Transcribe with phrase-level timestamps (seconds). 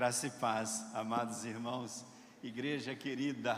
[0.00, 2.06] Graça e paz, amados irmãos,
[2.42, 3.54] igreja querida,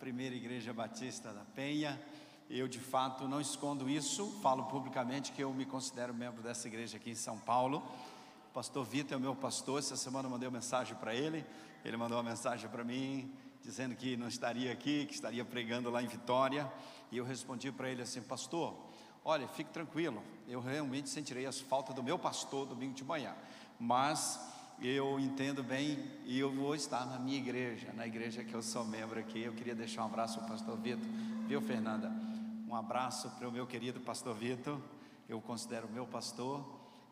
[0.00, 2.02] primeira igreja batista da Penha.
[2.50, 6.96] Eu de fato não escondo isso, falo publicamente que eu me considero membro dessa igreja
[6.96, 7.78] aqui em São Paulo.
[8.50, 11.46] O pastor Vitor é o meu pastor, essa semana eu mandei uma mensagem para ele,
[11.84, 13.32] ele mandou uma mensagem para mim,
[13.62, 16.68] dizendo que não estaria aqui, que estaria pregando lá em Vitória,
[17.12, 18.76] e eu respondi para ele assim: Pastor,
[19.24, 23.32] olha, fique tranquilo, eu realmente sentirei as faltas do meu pastor domingo de manhã,
[23.78, 28.62] mas eu entendo bem e eu vou estar na minha igreja, na igreja que eu
[28.62, 29.42] sou membro aqui.
[29.42, 31.06] Eu queria deixar um abraço ao pastor Vitor,
[31.46, 32.12] viu, Fernanda?
[32.68, 34.80] Um abraço para o meu querido pastor Vitor,
[35.28, 36.64] eu considero meu pastor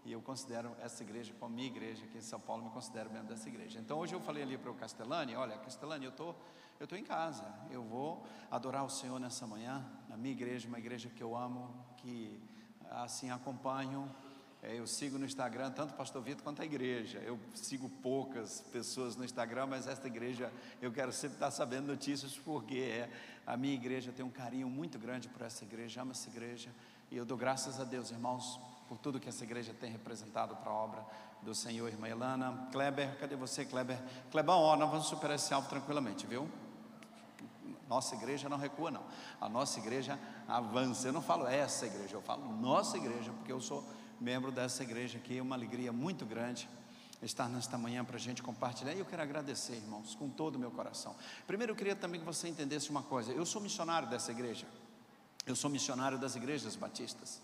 [0.04, 3.28] e eu considero essa igreja como minha igreja aqui em São Paulo, me considero membro
[3.28, 3.78] dessa igreja.
[3.78, 6.36] Então hoje eu falei ali para o Castellani: olha, Castellani, eu.
[6.80, 10.80] Eu estou em casa, eu vou adorar o Senhor nessa manhã, na minha igreja, uma
[10.80, 12.42] igreja que eu amo, que
[12.90, 14.10] assim acompanho,
[14.62, 17.18] é, eu sigo no Instagram tanto o pastor Vitor quanto a igreja.
[17.18, 22.38] Eu sigo poucas pessoas no Instagram, mas esta igreja eu quero sempre estar sabendo notícias,
[22.38, 23.10] porque é,
[23.44, 26.70] a minha igreja tem um carinho muito grande por essa igreja, amo essa igreja.
[27.10, 30.70] E eu dou graças a Deus, irmãos, por tudo que essa igreja tem representado para
[30.70, 31.04] a obra
[31.42, 32.68] do Senhor, irmã Elana.
[32.70, 33.98] Kleber, cadê você, Kleber?
[34.30, 36.48] Klebão, ó, nós vamos superar esse alvo tranquilamente, viu?
[37.88, 39.02] Nossa igreja não recua, não.
[39.40, 41.08] A nossa igreja avança.
[41.08, 43.84] Eu não falo essa igreja, eu falo nossa igreja, porque eu sou
[44.22, 45.38] membro dessa igreja aqui.
[45.38, 46.68] É uma alegria muito grande
[47.22, 48.94] estar nesta manhã para a gente compartilhar.
[48.94, 51.14] E eu quero agradecer, irmãos, com todo o meu coração.
[51.46, 54.66] Primeiro, eu queria também que você entendesse uma coisa: eu sou missionário dessa igreja,
[55.46, 57.40] eu sou missionário das igrejas batistas.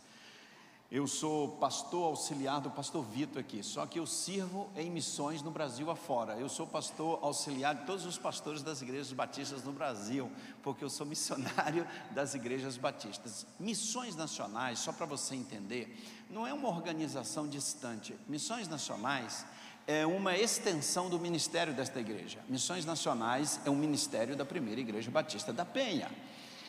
[0.90, 5.50] Eu sou pastor auxiliar do pastor Vitor aqui, só que eu sirvo em missões no
[5.50, 6.32] Brasil afora.
[6.36, 10.88] Eu sou pastor auxiliar de todos os pastores das igrejas batistas no Brasil, porque eu
[10.88, 13.46] sou missionário das igrejas batistas.
[13.60, 15.94] Missões nacionais, só para você entender,
[16.30, 18.16] não é uma organização distante.
[18.26, 19.44] Missões nacionais
[19.86, 22.38] é uma extensão do ministério desta igreja.
[22.48, 26.10] Missões nacionais é um ministério da primeira igreja batista da Penha.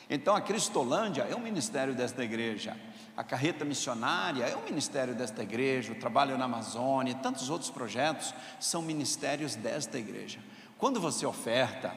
[0.09, 2.75] Então a Cristolândia é um ministério desta igreja
[3.19, 8.33] a carreta missionária é um ministério desta igreja, o trabalho na Amazônia, tantos outros projetos
[8.61, 10.39] são ministérios desta igreja.
[10.77, 11.93] Quando você oferta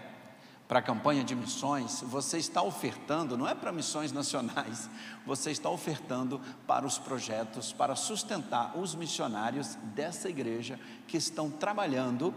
[0.67, 4.91] para a campanha de missões, você está ofertando, não é para missões nacionais,
[5.25, 12.35] você está ofertando para os projetos, para sustentar os missionários dessa igreja que estão trabalhando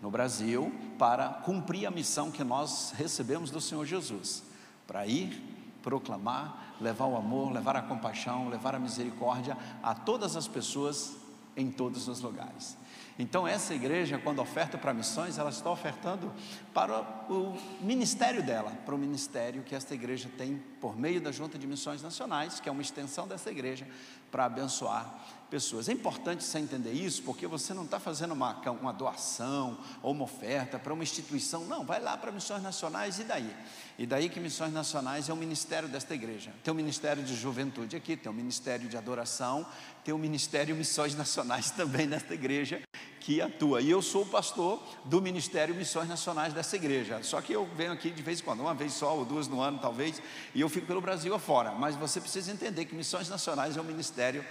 [0.00, 4.42] no Brasil para cumprir a missão que nós recebemos do Senhor Jesus,
[4.86, 5.52] para ir
[5.84, 11.16] proclamar, levar o amor, levar a compaixão, levar a misericórdia a todas as pessoas
[11.56, 12.76] em todos os lugares.
[13.18, 16.32] Então, essa igreja, quando oferta para missões, ela está ofertando
[16.74, 17.00] para
[17.30, 21.66] o ministério dela, para o ministério que esta igreja tem por meio da Junta de
[21.66, 23.86] Missões Nacionais, que é uma extensão dessa igreja,
[24.32, 25.14] para abençoar
[25.50, 25.88] pessoas.
[25.88, 30.24] É importante você entender isso, porque você não está fazendo uma, uma doação ou uma
[30.24, 33.54] oferta para uma instituição, não, vai lá para missões nacionais e daí?
[33.98, 36.52] E daí que missões nacionais é o ministério desta igreja.
[36.62, 39.66] Tem o ministério de juventude aqui, tem o ministério de adoração,
[40.04, 42.82] tem o ministério missões nacionais também nesta igreja
[43.24, 43.80] que atua.
[43.80, 47.22] E eu sou o pastor do Ministério Missões Nacionais dessa igreja.
[47.22, 49.62] Só que eu venho aqui de vez em quando, uma vez só ou duas no
[49.62, 50.20] ano talvez,
[50.54, 51.72] e eu fico pelo Brasil afora.
[51.72, 54.44] Mas você precisa entender que Missões Nacionais é o ministério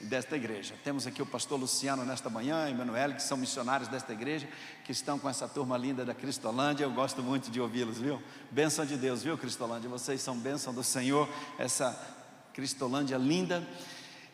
[0.00, 0.74] desta igreja.
[0.82, 4.48] Temos aqui o pastor Luciano nesta manhã, Emanuel, que são missionários desta igreja,
[4.84, 6.84] que estão com essa turma linda da Cristolândia.
[6.84, 8.22] Eu gosto muito de ouvi-los, viu?
[8.50, 9.90] Bênção de Deus, viu, Cristolândia?
[9.90, 11.28] Vocês são bênção do Senhor,
[11.58, 11.98] essa
[12.54, 13.66] Cristolândia linda.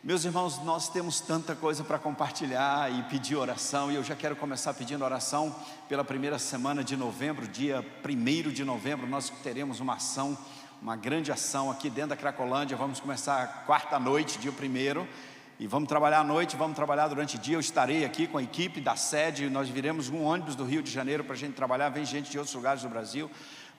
[0.03, 4.35] Meus irmãos, nós temos tanta coisa para compartilhar e pedir oração, e eu já quero
[4.35, 5.53] começar pedindo oração
[5.89, 10.37] pela primeira semana de novembro, dia 1 de novembro, nós teremos uma ação,
[10.81, 12.77] uma grande ação aqui dentro da Cracolândia.
[12.77, 17.39] Vamos começar quarta noite, dia 1 e vamos trabalhar à noite, vamos trabalhar durante o
[17.39, 17.55] dia.
[17.55, 20.91] Eu estarei aqui com a equipe da sede, nós viremos um ônibus do Rio de
[20.91, 23.29] Janeiro para a gente trabalhar, vem gente de outros lugares do Brasil.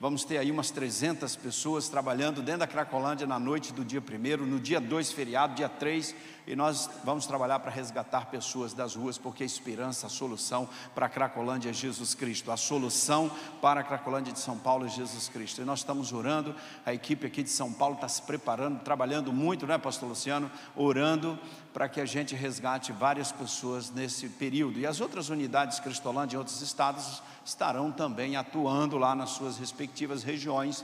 [0.01, 4.45] Vamos ter aí umas 300 pessoas trabalhando dentro da Cracolândia na noite do dia 1,
[4.45, 6.15] no dia 2, feriado, dia 3,
[6.47, 11.07] e nós vamos trabalhar para resgatar pessoas das ruas, porque a esperança, a solução para
[11.07, 13.29] a Cracolândia é Jesus Cristo, a solução
[13.61, 15.61] para a Cracolândia de São Paulo é Jesus Cristo.
[15.61, 16.55] E nós estamos orando,
[16.85, 20.49] a equipe aqui de São Paulo está se preparando, trabalhando muito, né, Pastor Luciano?
[20.77, 21.37] Orando
[21.79, 24.77] para que a gente resgate várias pessoas nesse período.
[24.81, 30.21] E as outras unidades Cristolândia em outros estados estarão também atuando lá nas suas respectivas
[30.21, 30.83] regiões,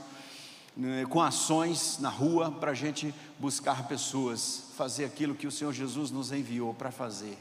[0.74, 5.70] né, com ações na rua para a gente buscar pessoas, fazer aquilo que o Senhor
[5.70, 7.36] Jesus nos enviou para fazer,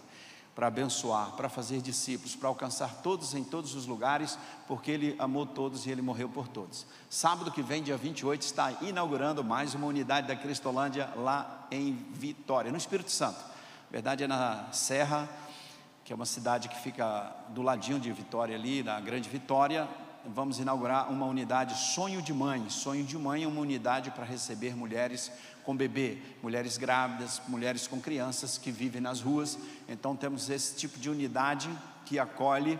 [0.56, 5.46] para abençoar, para fazer discípulos, para alcançar todos em todos os lugares, porque Ele amou
[5.46, 6.86] todos e Ele morreu por todos.
[7.10, 12.72] Sábado que vem, dia 28, está inaugurando mais uma unidade da Cristolândia lá em Vitória,
[12.72, 13.38] no Espírito Santo.
[13.38, 15.30] A verdade é na Serra
[16.06, 19.90] que é uma cidade que fica do ladinho de Vitória ali, na Grande Vitória,
[20.24, 22.70] vamos inaugurar uma unidade Sonho de Mãe.
[22.70, 25.32] Sonho de Mãe é uma unidade para receber mulheres
[25.66, 29.58] com bebê, mulheres grávidas, mulheres com crianças que vivem nas ruas.
[29.90, 31.70] Então temos esse tipo de unidade
[32.06, 32.80] que acolhe.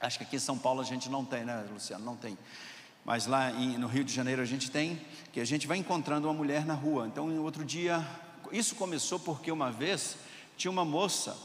[0.00, 2.04] Acho que aqui em São Paulo a gente não tem, né, Luciano?
[2.04, 2.38] Não tem.
[3.04, 5.00] Mas lá em, no Rio de Janeiro a gente tem,
[5.32, 7.06] que a gente vai encontrando uma mulher na rua.
[7.06, 8.06] Então, outro dia,
[8.52, 10.16] isso começou porque uma vez
[10.56, 11.36] tinha uma moça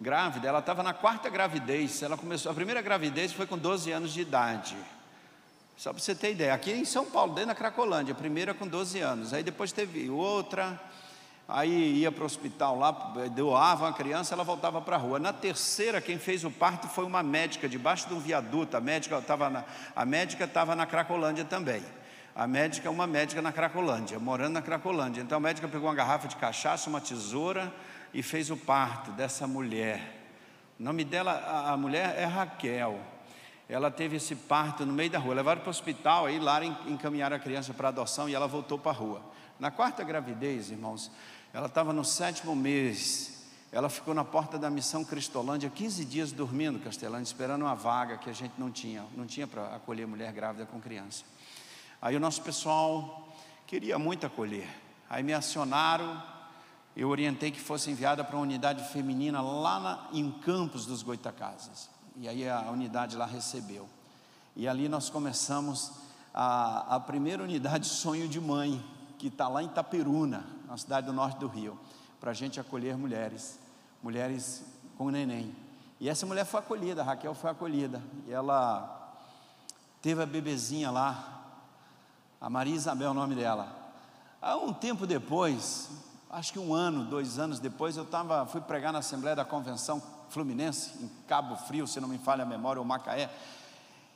[0.00, 2.02] grávida, ela estava na quarta gravidez.
[2.02, 4.76] Ela começou, a primeira gravidez foi com 12 anos de idade.
[5.82, 8.68] Só para você ter ideia, aqui em São Paulo, dentro da Cracolândia, a primeira com
[8.68, 10.80] 12 anos, aí depois teve outra,
[11.48, 12.92] aí ia para o hospital lá,
[13.34, 15.18] doava uma criança, ela voltava para a rua.
[15.18, 19.18] Na terceira, quem fez o parto foi uma médica, debaixo de um viaduto, a médica
[19.18, 19.64] estava na,
[19.96, 21.82] a médica estava na Cracolândia também.
[22.32, 25.20] A médica é uma médica na Cracolândia, morando na Cracolândia.
[25.20, 27.74] Então a médica pegou uma garrafa de cachaça, uma tesoura
[28.14, 30.00] e fez o parto dessa mulher.
[30.78, 33.00] O nome dela, a, a mulher é Raquel
[33.72, 35.34] ela teve esse parto no meio da rua.
[35.34, 38.92] Levaram para o hospital, aí lá encaminharam a criança para adoção e ela voltou para
[38.92, 39.22] a rua.
[39.58, 41.10] Na quarta gravidez, irmãos,
[41.54, 43.46] ela estava no sétimo mês.
[43.72, 48.28] Ela ficou na porta da missão Cristolândia 15 dias dormindo, Castelândia, esperando uma vaga que
[48.28, 51.24] a gente não tinha, não tinha para acolher mulher grávida com criança.
[52.00, 53.32] Aí o nosso pessoal
[53.66, 54.68] queria muito acolher.
[55.08, 56.22] Aí me acionaram,
[56.94, 61.91] eu orientei que fosse enviada para uma unidade feminina lá na, em Campos dos Goitacazes.
[62.16, 63.88] E aí a unidade lá recebeu.
[64.54, 65.92] E ali nós começamos
[66.34, 68.84] a, a primeira unidade Sonho de Mãe,
[69.18, 71.78] que está lá em Itaperuna, na cidade do norte do Rio,
[72.20, 73.58] para a gente acolher mulheres,
[74.02, 74.64] mulheres
[74.96, 75.54] com neném.
[75.98, 78.02] E essa mulher foi acolhida, a Raquel foi acolhida.
[78.26, 79.16] E ela
[80.02, 81.44] teve a bebezinha lá,
[82.40, 83.68] a Maria Isabel, o nome dela.
[84.40, 85.88] Há um tempo depois,
[86.28, 90.02] acho que um ano, dois anos depois, eu tava, fui pregar na Assembleia da Convenção
[90.32, 93.30] Fluminense, em Cabo Frio, se não me falha a memória, ou Macaé.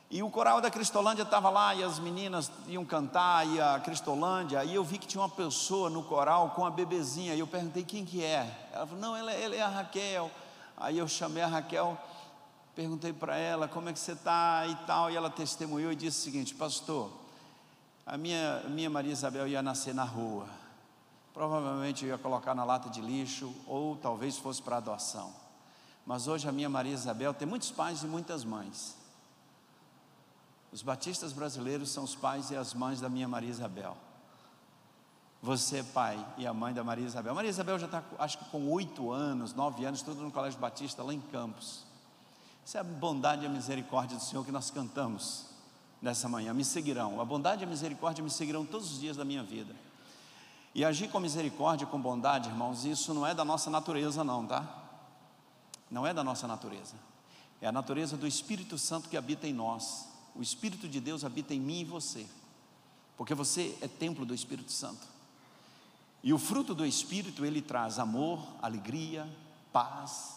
[0.09, 4.63] E o coral da Cristolândia estava lá e as meninas iam cantar e a Cristolândia.
[4.63, 7.35] E eu vi que tinha uma pessoa no coral com a bebezinha.
[7.35, 8.69] E eu perguntei quem que é.
[8.73, 10.31] Ela falou: Não, ela, ela é a Raquel.
[10.77, 11.97] Aí eu chamei a Raquel,
[12.73, 15.11] perguntei para ela como é que você está e tal.
[15.11, 17.11] E ela testemunhou e disse o seguinte: Pastor,
[18.05, 20.47] a minha, minha Maria Isabel ia nascer na rua.
[21.33, 25.46] Provavelmente eu ia colocar na lata de lixo ou talvez fosse para adoção.
[26.07, 28.95] Mas hoje a minha Maria Isabel tem muitos pais e muitas mães.
[30.71, 33.97] Os batistas brasileiros são os pais e as mães da minha Maria Isabel.
[35.41, 37.35] Você, pai, e a mãe da Maria Isabel.
[37.35, 41.03] Maria Isabel já está, acho que com oito anos, nove anos, tudo no Colégio Batista,
[41.03, 41.83] lá em Campos.
[42.65, 45.47] Isso é a bondade e a misericórdia do Senhor que nós cantamos
[46.01, 46.53] nessa manhã.
[46.53, 47.19] Me seguirão.
[47.19, 49.75] A bondade e a misericórdia me seguirão todos os dias da minha vida.
[50.73, 54.86] E agir com misericórdia com bondade, irmãos, isso não é da nossa natureza, não, tá?
[55.89, 56.95] Não é da nossa natureza,
[57.61, 60.07] é a natureza do Espírito Santo que habita em nós.
[60.35, 62.25] O Espírito de Deus habita em mim e você,
[63.15, 65.07] porque você é templo do Espírito Santo.
[66.23, 69.27] E o fruto do Espírito ele traz amor, alegria,
[69.71, 70.35] paz.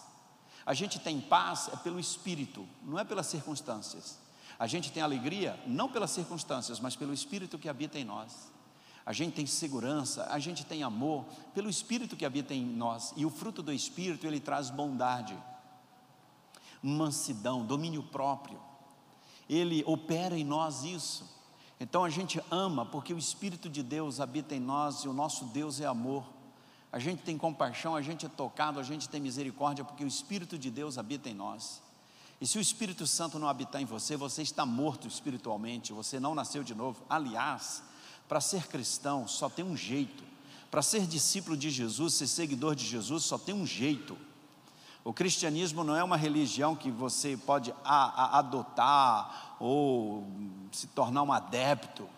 [0.65, 4.19] A gente tem paz é pelo Espírito, não é pelas circunstâncias.
[4.59, 8.51] A gente tem alegria não pelas circunstâncias, mas pelo Espírito que habita em nós.
[9.05, 11.25] A gente tem segurança, a gente tem amor
[11.55, 13.13] pelo Espírito que habita em nós.
[13.17, 15.37] E o fruto do Espírito, ele traz bondade,
[16.83, 18.61] mansidão, domínio próprio.
[19.49, 21.29] Ele opera em nós isso.
[21.81, 25.47] Então a gente ama porque o Espírito de Deus habita em nós e o nosso
[25.47, 26.25] Deus é amor.
[26.93, 30.59] A gente tem compaixão, a gente é tocado, a gente tem misericórdia porque o Espírito
[30.59, 31.81] de Deus habita em nós.
[32.41, 36.35] E se o Espírito Santo não habitar em você, você está morto espiritualmente, você não
[36.35, 37.03] nasceu de novo.
[37.09, 37.83] Aliás,
[38.31, 40.23] para ser cristão só tem um jeito.
[40.71, 44.17] Para ser discípulo de Jesus, ser seguidor de Jesus, só tem um jeito.
[45.03, 50.29] O cristianismo não é uma religião que você pode adotar ou
[50.71, 52.09] se tornar um adepto.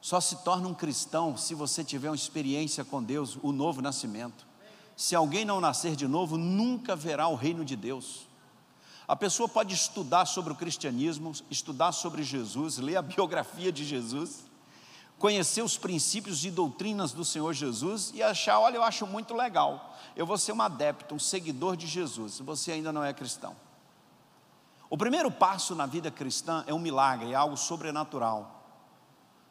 [0.00, 4.44] Só se torna um cristão se você tiver uma experiência com Deus, o novo nascimento.
[4.96, 8.26] Se alguém não nascer de novo, nunca verá o reino de Deus.
[9.06, 14.47] A pessoa pode estudar sobre o cristianismo, estudar sobre Jesus, ler a biografia de Jesus,
[15.18, 19.96] conhecer os princípios e doutrinas do Senhor Jesus e achar, olha, eu acho muito legal,
[20.14, 23.54] eu vou ser um adepto, um seguidor de Jesus, se você ainda não é cristão.
[24.88, 28.54] O primeiro passo na vida cristã é um milagre, é algo sobrenatural.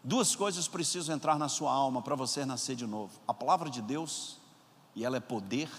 [0.03, 3.81] Duas coisas precisam entrar na sua alma para você nascer de novo: a palavra de
[3.81, 4.37] Deus,
[4.95, 5.69] e ela é poder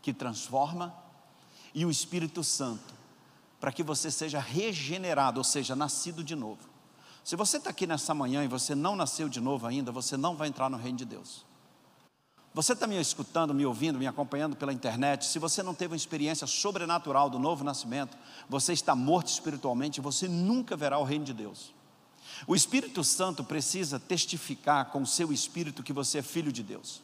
[0.00, 0.92] que transforma,
[1.72, 2.94] e o Espírito Santo,
[3.60, 6.71] para que você seja regenerado, ou seja, nascido de novo.
[7.24, 10.36] Se você está aqui nessa manhã e você não nasceu de novo ainda, você não
[10.36, 11.44] vai entrar no reino de Deus.
[12.54, 15.24] Você está me escutando, me ouvindo, me acompanhando pela internet.
[15.24, 18.16] Se você não teve uma experiência sobrenatural do novo nascimento,
[18.48, 21.72] você está morto espiritualmente e você nunca verá o reino de Deus.
[22.46, 27.00] O Espírito Santo precisa testificar com o seu espírito que você é filho de Deus.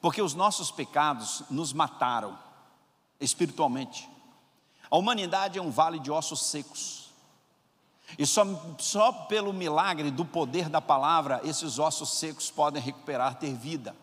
[0.00, 2.38] Porque os nossos pecados nos mataram
[3.20, 4.08] espiritualmente.
[4.90, 6.97] A humanidade é um vale de ossos secos.
[8.16, 8.44] E só,
[8.78, 13.94] só pelo milagre do poder da palavra, esses ossos secos podem recuperar, ter vida.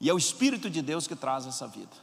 [0.00, 1.96] E é o Espírito de Deus que traz essa vida.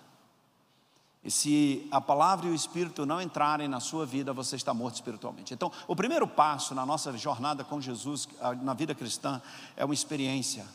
[1.23, 4.95] E se a palavra e o Espírito não entrarem na sua vida, você está morto
[4.95, 5.53] espiritualmente.
[5.53, 8.27] Então, o primeiro passo na nossa jornada com Jesus,
[8.61, 9.41] na vida cristã,
[9.75, 10.65] é uma experiência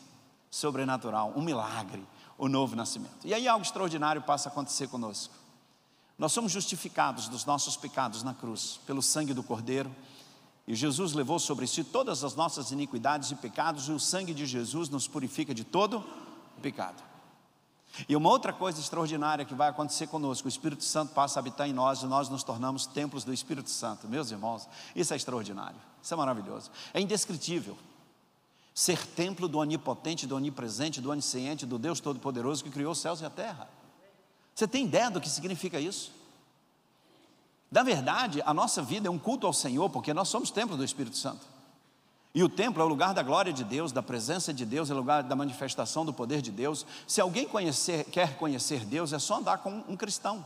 [0.51, 2.05] sobrenatural, um milagre,
[2.37, 3.25] o novo nascimento.
[3.25, 5.33] E aí algo extraordinário passa a acontecer conosco.
[6.17, 9.93] Nós somos justificados dos nossos pecados na cruz, pelo sangue do Cordeiro,
[10.67, 14.45] e Jesus levou sobre si todas as nossas iniquidades e pecados, e o sangue de
[14.45, 16.03] Jesus nos purifica de todo
[16.61, 17.03] pecado.
[18.09, 21.69] E uma outra coisa extraordinária que vai acontecer conosco, o Espírito Santo passa a habitar
[21.69, 24.07] em nós e nós nos tornamos templos do Espírito Santo.
[24.07, 27.77] Meus irmãos, isso é extraordinário, isso é maravilhoso, é indescritível.
[28.73, 33.21] Ser templo do onipotente, do onipresente, do onisciente, do Deus Todo-Poderoso que criou os céus
[33.21, 33.69] e a terra.
[34.53, 36.11] Você tem ideia do que significa isso?
[37.71, 40.83] Na verdade, a nossa vida é um culto ao Senhor, porque nós somos templo do
[40.83, 41.45] Espírito Santo.
[42.33, 44.93] E o templo é o lugar da glória de Deus, da presença de Deus, é
[44.93, 46.85] o lugar da manifestação do poder de Deus.
[47.07, 50.45] Se alguém conhecer, quer conhecer Deus, é só andar com um cristão.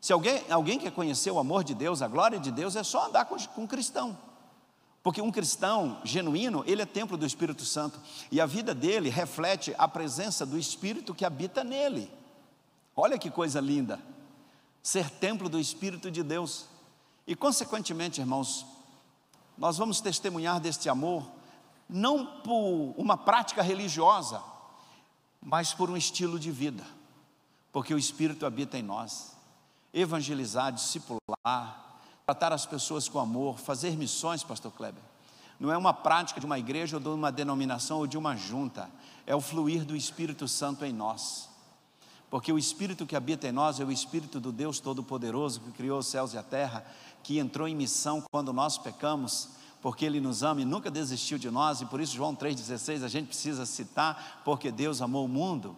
[0.00, 3.08] Se alguém, alguém quer conhecer o amor de Deus, a glória de Deus, é só
[3.08, 4.16] andar com, com um cristão.
[5.02, 7.98] Porque um cristão genuíno, ele é templo do Espírito Santo.
[8.30, 12.08] E a vida dele reflete a presença do Espírito que habita nele.
[12.94, 13.98] Olha que coisa linda.
[14.82, 16.66] Ser templo do Espírito de Deus.
[17.26, 18.66] E, consequentemente, irmãos,
[19.56, 21.24] nós vamos testemunhar deste amor,
[21.88, 24.42] não por uma prática religiosa,
[25.40, 26.84] mas por um estilo de vida,
[27.72, 29.36] porque o Espírito habita em nós.
[29.92, 35.02] Evangelizar, discipular, tratar as pessoas com amor, fazer missões, Pastor Kleber.
[35.60, 38.90] Não é uma prática de uma igreja ou de uma denominação ou de uma junta,
[39.26, 41.48] é o fluir do Espírito Santo em nós.
[42.32, 45.98] Porque o Espírito que habita em nós é o Espírito do Deus Todo-Poderoso que criou
[45.98, 46.82] os céus e a terra
[47.22, 49.50] que entrou em missão quando nós pecamos,
[49.82, 53.08] porque Ele nos ama e nunca desistiu de nós, e por isso João 3,16 a
[53.08, 55.76] gente precisa citar, porque Deus amou o mundo,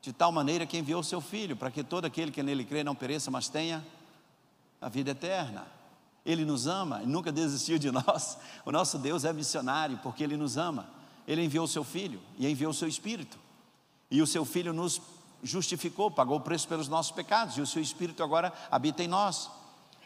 [0.00, 2.84] de tal maneira que enviou o seu Filho, para que todo aquele que nele crê
[2.84, 3.84] não pereça, mas tenha
[4.80, 5.66] a vida eterna.
[6.24, 8.38] Ele nos ama e nunca desistiu de nós.
[8.64, 10.88] O nosso Deus é missionário, porque Ele nos ama.
[11.26, 13.36] Ele enviou o seu Filho e enviou o seu Espírito.
[14.08, 15.02] E o seu Filho nos
[15.46, 19.50] justificou, pagou o preço pelos nossos pecados, e o seu Espírito agora habita em nós.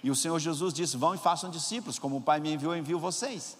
[0.02, 2.99] E o Senhor Jesus disse: Vão e façam discípulos, como o Pai me enviou, envio
[2.99, 3.56] vocês.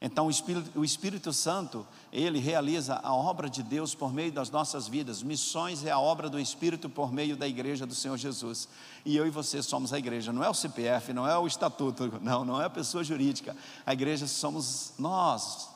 [0.00, 4.50] Então o Espírito, o Espírito Santo, ele realiza a obra de Deus por meio das
[4.50, 5.22] nossas vidas.
[5.22, 8.68] Missões é a obra do Espírito por meio da igreja do Senhor Jesus.
[9.02, 12.18] E eu e você somos a igreja, não é o CPF, não é o estatuto,
[12.20, 13.56] não, não é a pessoa jurídica.
[13.86, 15.70] A igreja somos nós.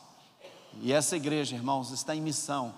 [0.82, 2.74] E essa igreja, irmãos, está em missão.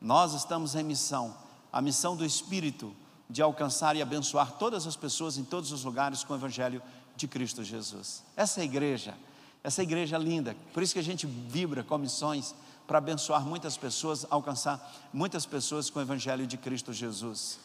[0.00, 1.36] Nós estamos em missão.
[1.72, 2.94] A missão do Espírito
[3.28, 6.82] de alcançar e abençoar todas as pessoas em todos os lugares com o Evangelho
[7.16, 8.22] de Cristo Jesus.
[8.36, 9.16] Essa é a igreja,
[9.64, 12.54] essa é igreja linda, por isso que a gente vibra com missões
[12.86, 17.58] para abençoar muitas pessoas, alcançar muitas pessoas com o Evangelho de Cristo Jesus.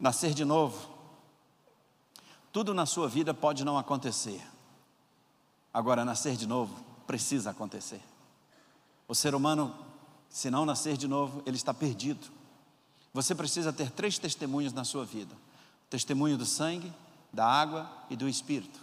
[0.00, 0.88] Nascer de novo,
[2.52, 4.40] tudo na sua vida pode não acontecer,
[5.74, 8.02] agora, nascer de novo precisa acontecer.
[9.08, 9.74] O ser humano,
[10.28, 12.37] se não nascer de novo, ele está perdido.
[13.18, 16.92] Você precisa ter três testemunhos na sua vida: o testemunho do sangue,
[17.32, 18.78] da água e do Espírito.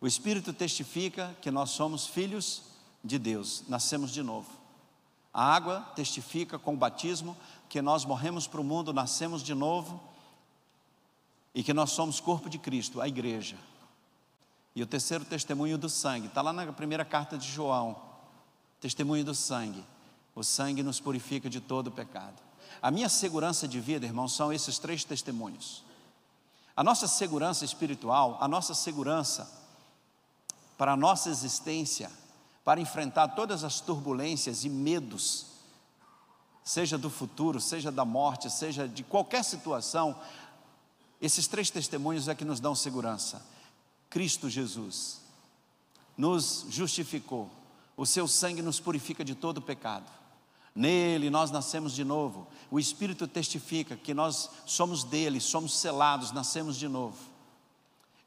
[0.00, 2.62] O Espírito testifica que nós somos filhos
[3.04, 4.50] de Deus, nascemos de novo.
[5.32, 7.36] A água testifica com o batismo
[7.68, 10.02] que nós morremos para o mundo, nascemos de novo
[11.54, 13.56] e que nós somos corpo de Cristo, a igreja.
[14.74, 18.02] E o terceiro testemunho do sangue, está lá na primeira carta de João:
[18.80, 19.84] testemunho do sangue.
[20.34, 22.47] O sangue nos purifica de todo pecado.
[22.80, 25.84] A minha segurança de vida, irmãos, são esses três testemunhos.
[26.76, 29.50] A nossa segurança espiritual, a nossa segurança
[30.76, 32.10] para a nossa existência,
[32.64, 35.46] para enfrentar todas as turbulências e medos,
[36.62, 40.16] seja do futuro, seja da morte, seja de qualquer situação,
[41.20, 43.44] esses três testemunhos é que nos dão segurança.
[44.08, 45.20] Cristo Jesus
[46.16, 47.50] nos justificou,
[47.96, 50.17] o seu sangue nos purifica de todo pecado.
[50.78, 52.46] Nele nós nascemos de novo.
[52.70, 57.18] O Espírito testifica que nós somos dele, somos selados, nascemos de novo.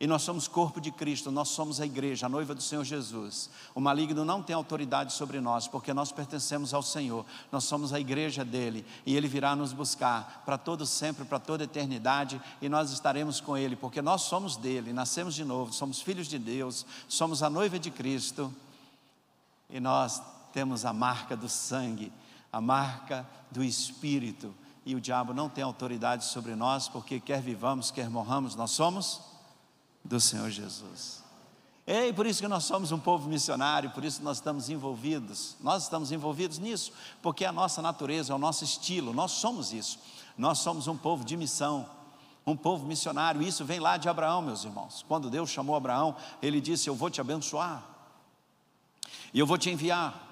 [0.01, 3.49] E nós somos corpo de Cristo, nós somos a igreja, a noiva do Senhor Jesus.
[3.73, 7.25] O maligno não tem autoridade sobre nós, porque nós pertencemos ao Senhor.
[7.53, 11.63] Nós somos a igreja dele e ele virá nos buscar para todo sempre, para toda
[11.63, 16.27] eternidade, e nós estaremos com ele, porque nós somos dele, nascemos de novo, somos filhos
[16.27, 18.53] de Deus, somos a noiva de Cristo.
[19.69, 22.11] E nós temos a marca do sangue,
[22.51, 24.53] a marca do espírito.
[24.85, 29.21] E o diabo não tem autoridade sobre nós, porque quer vivamos, quer morramos, nós somos
[30.03, 31.21] do Senhor Jesus.
[31.85, 35.55] E por isso que nós somos um povo missionário, por isso nós estamos envolvidos.
[35.59, 39.73] Nós estamos envolvidos nisso, porque é a nossa natureza, é o nosso estilo, nós somos
[39.73, 39.99] isso.
[40.37, 41.87] Nós somos um povo de missão,
[42.45, 43.41] um povo missionário.
[43.41, 45.03] Isso vem lá de Abraão, meus irmãos.
[45.07, 47.83] Quando Deus chamou Abraão, ele disse: Eu vou te abençoar,
[49.33, 50.30] e eu vou te enviar.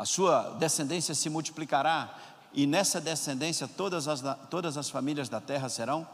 [0.00, 2.16] A sua descendência se multiplicará,
[2.54, 6.08] e nessa descendência todas as, todas as famílias da terra serão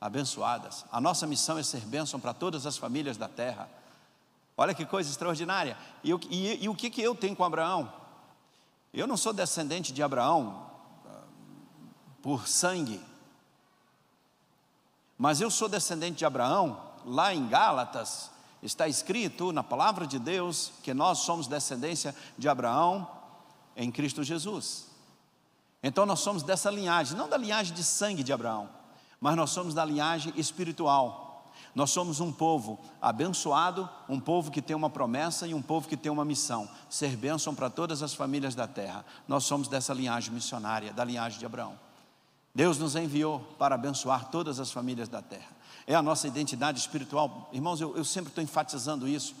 [0.00, 0.86] abençoadas.
[0.90, 3.68] A nossa missão é ser bênção para todas as famílias da terra.
[4.56, 5.76] Olha que coisa extraordinária.
[6.02, 7.92] E, e, e, o que, que eu tenho com Abraão?
[8.90, 10.66] Eu não sou descendente de Abraão
[11.06, 11.20] ah,
[12.22, 13.02] por sangue,
[15.18, 18.30] mas eu sou descendente de Abraão, lá em Gálatas,
[18.62, 23.08] está escrito na palavra de Deus que nós somos descendência de Abraão
[23.76, 24.86] em Cristo Jesus.
[25.82, 28.68] Então nós somos dessa linhagem, não da linhagem de sangue de Abraão,
[29.20, 31.28] mas nós somos da linhagem espiritual.
[31.74, 35.96] Nós somos um povo abençoado, um povo que tem uma promessa e um povo que
[35.96, 39.04] tem uma missão: ser bênção para todas as famílias da terra.
[39.28, 41.78] Nós somos dessa linhagem missionária, da linhagem de Abraão.
[42.52, 45.59] Deus nos enviou para abençoar todas as famílias da terra.
[45.86, 47.48] É a nossa identidade espiritual.
[47.52, 49.34] Irmãos, eu, eu sempre estou enfatizando isso.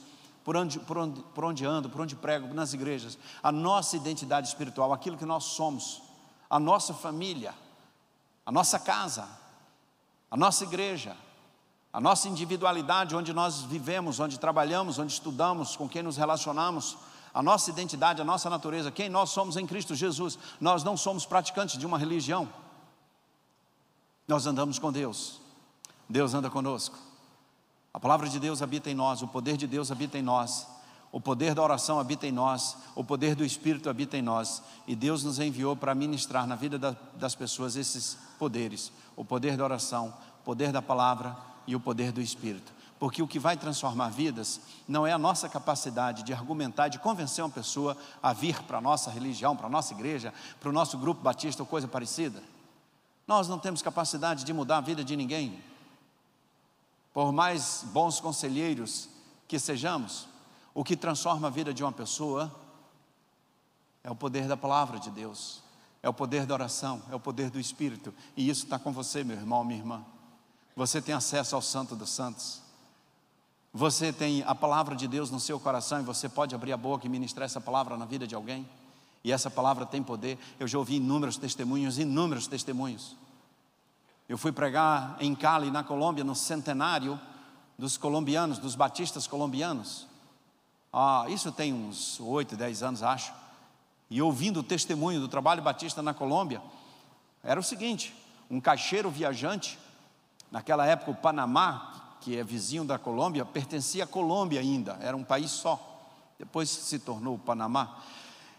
[0.44, 3.18] Por onde, por, onde, por onde ando, por onde prego, nas igrejas.
[3.42, 6.02] A nossa identidade espiritual, aquilo que nós somos,
[6.48, 7.54] a nossa família,
[8.44, 9.28] a nossa casa,
[10.30, 11.16] a nossa igreja,
[11.92, 16.96] a nossa individualidade, onde nós vivemos, onde trabalhamos, onde estudamos, com quem nos relacionamos,
[17.32, 20.38] a nossa identidade, a nossa natureza, quem nós somos em Cristo Jesus.
[20.60, 22.48] Nós não somos praticantes de uma religião,
[24.26, 25.40] nós andamos com Deus,
[26.10, 26.98] Deus anda conosco.
[27.94, 30.66] A palavra de Deus habita em nós, o poder de Deus habita em nós,
[31.12, 34.96] o poder da oração habita em nós, o poder do Espírito habita em nós, e
[34.96, 36.78] Deus nos enviou para ministrar na vida
[37.14, 42.10] das pessoas esses poderes: o poder da oração, o poder da palavra e o poder
[42.10, 42.72] do Espírito.
[42.98, 47.44] Porque o que vai transformar vidas não é a nossa capacidade de argumentar, de convencer
[47.44, 50.98] uma pessoa a vir para a nossa religião, para a nossa igreja, para o nosso
[50.98, 52.42] grupo batista ou coisa parecida.
[53.28, 55.69] Nós não temos capacidade de mudar a vida de ninguém.
[57.12, 59.08] Por mais bons conselheiros
[59.48, 60.28] que sejamos,
[60.72, 62.54] o que transforma a vida de uma pessoa
[64.02, 65.62] é o poder da palavra de Deus,
[66.02, 69.24] é o poder da oração, é o poder do Espírito, e isso está com você,
[69.24, 70.04] meu irmão, minha irmã.
[70.76, 72.62] Você tem acesso ao Santo dos Santos,
[73.72, 77.06] você tem a palavra de Deus no seu coração e você pode abrir a boca
[77.06, 78.68] e ministrar essa palavra na vida de alguém,
[79.22, 80.38] e essa palavra tem poder.
[80.58, 83.16] Eu já ouvi inúmeros testemunhos, inúmeros testemunhos.
[84.30, 87.18] Eu fui pregar em Cali, na Colômbia, no centenário
[87.76, 90.06] dos colombianos, dos batistas colombianos.
[90.92, 93.32] Ah, isso tem uns oito, dez anos, acho.
[94.08, 96.62] E ouvindo o testemunho do trabalho batista na Colômbia,
[97.42, 98.14] era o seguinte:
[98.48, 99.76] um caixeiro viajante,
[100.48, 105.24] naquela época o Panamá, que é vizinho da Colômbia, pertencia à Colômbia ainda, era um
[105.24, 106.06] país só.
[106.38, 107.96] Depois se tornou o Panamá.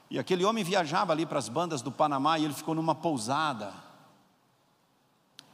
[0.09, 3.71] E aquele homem viajava ali para as bandas do Panamá e ele ficou numa pousada.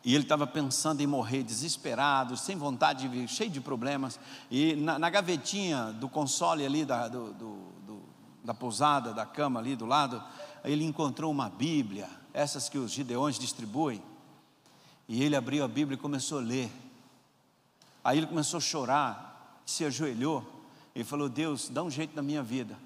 [0.03, 4.19] E ele estava pensando em morrer, desesperado, sem vontade de vir, cheio de problemas.
[4.49, 8.01] E na, na gavetinha do console ali da, do, do, do,
[8.43, 10.23] da pousada, da cama ali do lado,
[10.63, 14.01] ele encontrou uma Bíblia, essas que os gideões distribuem.
[15.07, 16.71] E ele abriu a Bíblia e começou a ler.
[18.03, 20.45] Aí ele começou a chorar, se ajoelhou
[20.95, 22.77] e falou: Deus, dá um jeito na minha vida,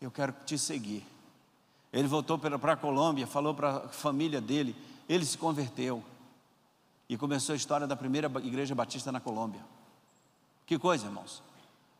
[0.00, 1.06] eu quero te seguir.
[1.92, 4.74] Ele voltou para a Colômbia, falou para a família dele,
[5.08, 6.02] ele se converteu.
[7.08, 9.60] E começou a história da primeira igreja batista na Colômbia.
[10.66, 11.42] Que coisa, irmãos.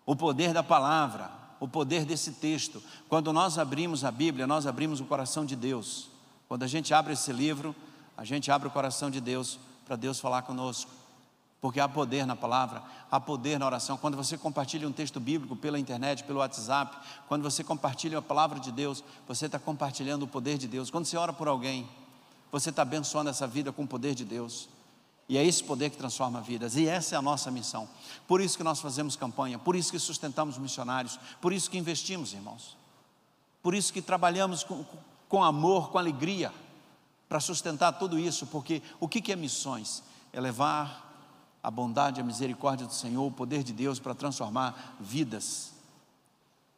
[0.07, 2.83] O poder da palavra, o poder desse texto.
[3.09, 6.09] Quando nós abrimos a Bíblia, nós abrimos o coração de Deus.
[6.49, 7.75] Quando a gente abre esse livro,
[8.17, 10.90] a gente abre o coração de Deus para Deus falar conosco.
[11.61, 13.97] Porque há poder na palavra, há poder na oração.
[13.97, 16.95] Quando você compartilha um texto bíblico pela internet, pelo WhatsApp,
[17.27, 20.90] quando você compartilha a palavra de Deus, você está compartilhando o poder de Deus.
[20.90, 21.88] Quando você ora por alguém,
[22.53, 24.69] você está abençoando essa vida com o poder de Deus.
[25.29, 27.89] E é esse poder que transforma vidas, e essa é a nossa missão.
[28.29, 32.35] Por isso que nós fazemos campanha, por isso que sustentamos missionários, por isso que investimos,
[32.35, 32.77] irmãos.
[33.63, 34.85] Por isso que trabalhamos com,
[35.29, 36.53] com amor, com alegria,
[37.27, 40.03] para sustentar tudo isso, porque o que é missões?
[40.33, 41.05] É levar
[41.63, 45.73] a bondade, a misericórdia do Senhor, o poder de Deus para transformar vidas.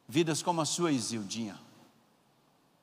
[0.09, 1.66] Vidas como a sua, Isildinha.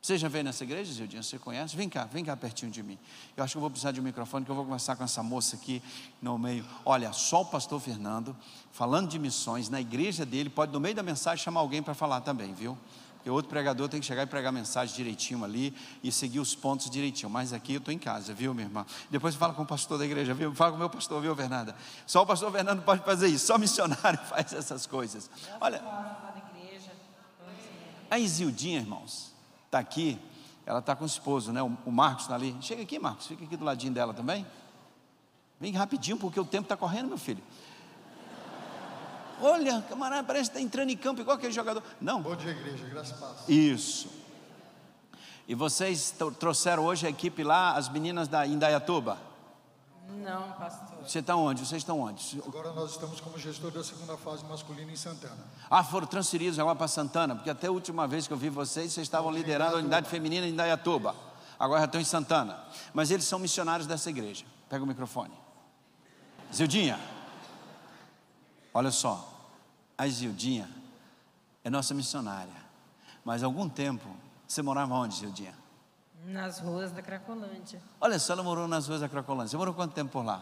[0.03, 1.23] Você já veio nessa igreja, Isildinha?
[1.23, 1.77] Você conhece?
[1.77, 2.99] Vem cá, vem cá pertinho de mim.
[3.37, 5.23] Eu acho que eu vou precisar de um microfone, que eu vou conversar com essa
[5.23, 5.81] moça aqui
[6.21, 6.65] no meio.
[6.83, 8.35] Olha, só o pastor Fernando,
[8.73, 12.19] falando de missões, na igreja dele, pode no meio da mensagem chamar alguém para falar
[12.19, 12.77] também, viu?
[13.15, 16.53] Porque outro pregador tem que chegar e pregar a mensagem direitinho ali e seguir os
[16.53, 17.29] pontos direitinho.
[17.29, 18.85] Mas aqui eu estou em casa, viu, minha irmã?
[19.09, 20.53] Depois fala com o pastor da igreja, viu?
[20.53, 21.73] Fala com o meu pastor, viu, Fernanda?
[22.05, 25.29] Só o pastor Fernando pode fazer isso, só missionário faz essas coisas.
[25.61, 25.81] Olha,
[28.11, 29.32] a Isildinha, irmãos,
[29.73, 30.19] está aqui,
[30.65, 31.62] ela está com o esposo, né?
[31.62, 32.55] O Marcos está ali.
[32.62, 34.45] Chega aqui, Marcos, fica aqui do ladinho dela também.
[35.59, 37.43] Vem rapidinho, porque o tempo está correndo, meu filho.
[39.41, 41.81] Olha, camarada, parece que está entrando em campo igual aquele jogador.
[41.99, 42.21] Não.
[42.21, 43.49] Bom dia, igreja, graças a Deus.
[43.49, 44.07] Isso.
[45.47, 49.17] E vocês trouxeram hoje a equipe lá, as meninas da Indaiatuba?
[50.09, 50.99] Não, pastor.
[51.01, 51.65] Você está onde?
[51.65, 52.41] Vocês estão onde?
[52.45, 55.37] Agora nós estamos como gestor da segunda fase masculina em Santana.
[55.69, 58.91] Ah, foram transferidos agora para Santana, porque até a última vez que eu vi vocês,
[58.91, 61.15] vocês estavam liderando a unidade feminina em Indaiatuba.
[61.59, 62.63] Agora já estão em Santana.
[62.93, 64.45] Mas eles são missionários dessa igreja.
[64.69, 65.33] Pega o microfone.
[66.53, 66.99] Zildinha,
[68.73, 69.33] olha só
[69.97, 70.69] a Gildinha
[71.63, 72.63] é nossa missionária.
[73.23, 74.07] Mas há algum tempo,
[74.45, 75.62] você morava onde, Gildinha?
[76.25, 77.81] Nas ruas da Cracolândia.
[77.99, 79.49] Olha só, ela morou nas ruas da Cracolândia.
[79.49, 80.41] Você morou quanto tempo por lá?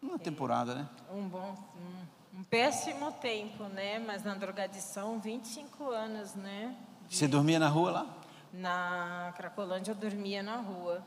[0.00, 0.88] Uma é, temporada, né?
[1.10, 3.98] Um bom, um, um, péssimo tempo, né?
[3.98, 6.76] Mas na drogadição, 25 anos, né?
[7.08, 7.16] De...
[7.16, 8.06] Você dormia na rua lá?
[8.52, 11.02] Na Cracolândia eu dormia na rua.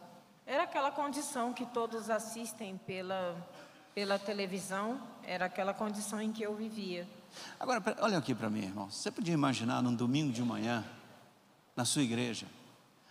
[0.45, 3.36] Era aquela condição que todos assistem pela
[3.97, 7.10] pela televisão, era aquela condição em que eu vivia.
[7.60, 8.91] Agora, olha aqui para mim, irmão.
[8.91, 10.86] Você podia imaginar num domingo de manhã,
[11.75, 12.45] na sua igreja,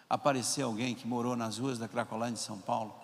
[0.08, 2.94] aparecer alguém que morou nas ruas da Cracolândia de São Paulo?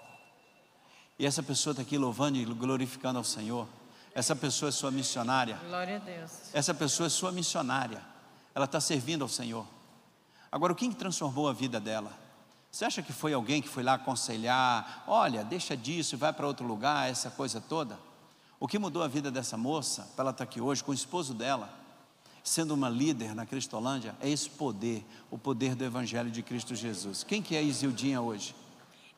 [1.19, 3.69] E essa pessoa está aqui louvando e glorificando ao Senhor.
[4.15, 5.59] Essa pessoa é sua missionária.
[5.69, 6.51] Glória a Deus.
[6.53, 8.03] Essa pessoa é sua missionária.
[8.55, 9.67] Ela está servindo ao Senhor.
[10.51, 12.13] Agora, o que transformou a vida dela?
[12.71, 16.47] Você acha que foi alguém que foi lá aconselhar, olha, deixa disso e vai para
[16.47, 17.99] outro lugar, essa coisa toda?
[18.59, 20.95] O que mudou a vida dessa moça, para ela estar tá aqui hoje com o
[20.95, 21.69] esposo dela,
[22.43, 27.23] sendo uma líder na Cristolândia, é esse poder, o poder do Evangelho de Cristo Jesus.
[27.23, 28.55] Quem que é Isildinha hoje?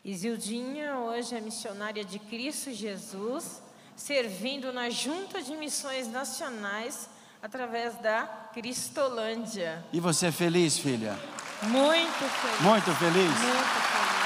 [0.05, 3.63] Isildinha hoje é missionária de Cristo Jesus,
[3.97, 7.09] servindo na Junta de Missões Nacionais
[7.43, 9.85] através da Cristolândia.
[9.93, 11.19] E você é feliz, filha?
[11.63, 12.61] Muito feliz.
[12.61, 13.29] Muito feliz?
[13.29, 14.25] Muito feliz.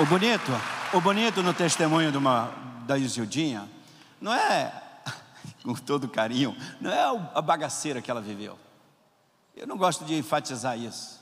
[0.00, 0.52] O bonito,
[0.94, 2.52] o bonito no testemunho de uma,
[2.86, 3.68] da Isildinha,
[4.22, 4.72] não é,
[5.62, 8.58] com todo carinho, não é a bagaceira que ela viveu.
[9.54, 11.20] Eu não gosto de enfatizar isso.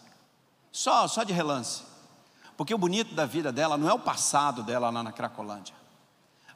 [0.70, 1.82] Só, só de relance.
[2.56, 5.74] Porque o bonito da vida dela não é o passado dela lá na Cracolândia.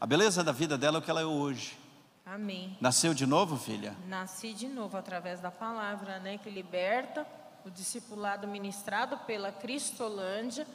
[0.01, 1.79] A beleza da vida dela é o que ela é hoje.
[2.27, 2.77] Amém.
[2.81, 3.97] Nasceu de novo, filha?
[4.07, 7.27] Nasci de novo através da palavra, né, que liberta,
[7.65, 10.67] o discipulado ministrado pela Cristolândia,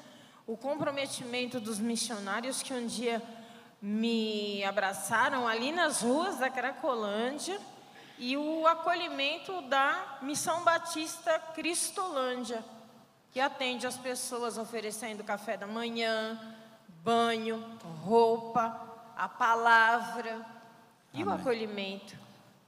[0.45, 3.21] o comprometimento dos missionários que um dia
[3.81, 7.59] me abraçaram ali nas ruas da Cracolândia
[8.17, 12.63] e o acolhimento da Missão Batista Cristolândia,
[13.31, 16.37] que atende as pessoas oferecendo café da manhã,
[17.03, 17.63] banho,
[18.03, 20.45] roupa, a palavra
[21.13, 21.33] e Amém.
[21.33, 22.15] o acolhimento.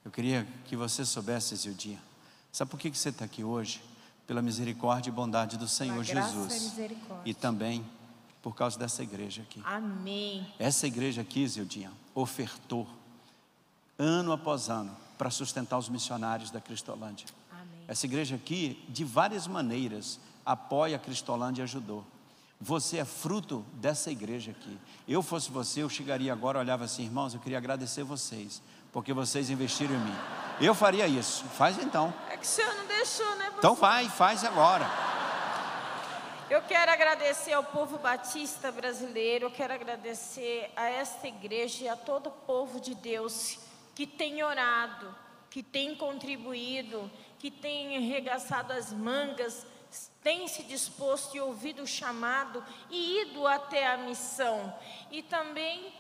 [0.06, 2.02] Eu queria que você soubesse, Zildinha.
[2.52, 3.84] Sabe por que você está aqui hoje?
[4.26, 6.78] Pela misericórdia e bondade do Senhor Jesus.
[6.78, 7.86] E, e também
[8.42, 9.62] por causa dessa igreja aqui.
[9.64, 10.46] Amém.
[10.58, 12.88] Essa igreja aqui, Zildinha, ofertou
[13.98, 17.28] ano após ano para sustentar os missionários da Cristolândia.
[17.52, 17.86] Amém.
[17.88, 22.04] Essa igreja aqui, de várias maneiras, apoia a Cristolândia e ajudou.
[22.60, 24.78] Você é fruto dessa igreja aqui.
[25.08, 29.50] Eu fosse você, eu chegaria agora, olhava assim, irmãos, eu queria agradecer vocês, porque vocês
[29.50, 30.16] investiram em mim.
[30.60, 31.44] Eu faria isso.
[31.46, 32.14] Faz então.
[32.30, 33.50] É que o senhor não deixou, né?
[33.50, 33.58] Você?
[33.58, 35.11] Então vai, faz agora.
[36.52, 41.96] Eu quero agradecer ao povo batista brasileiro, eu quero agradecer a esta igreja e a
[41.96, 43.58] todo o povo de Deus
[43.96, 45.16] que tem orado,
[45.50, 47.10] que tem contribuído,
[47.40, 49.66] que tem arregaçado as mangas
[50.22, 54.78] tem se disposto e ouvido o chamado e ido até a missão.
[55.10, 55.94] E também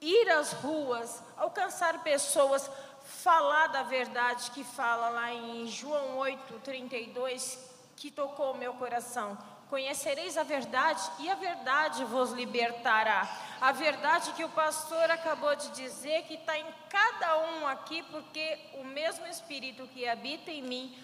[0.00, 2.70] ir às ruas, alcançar pessoas,
[3.02, 7.58] falar da verdade que fala lá em João 8, 32,
[7.96, 9.36] que tocou o meu coração.
[9.74, 13.28] Conhecereis a verdade e a verdade vos libertará.
[13.60, 18.56] A verdade que o pastor acabou de dizer, que está em cada um aqui, porque
[18.74, 20.96] o mesmo Espírito que habita em mim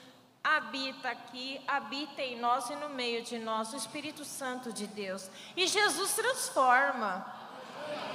[0.44, 5.28] habita aqui, habita em nós e no meio de nós, o Espírito Santo de Deus.
[5.56, 7.26] E Jesus transforma.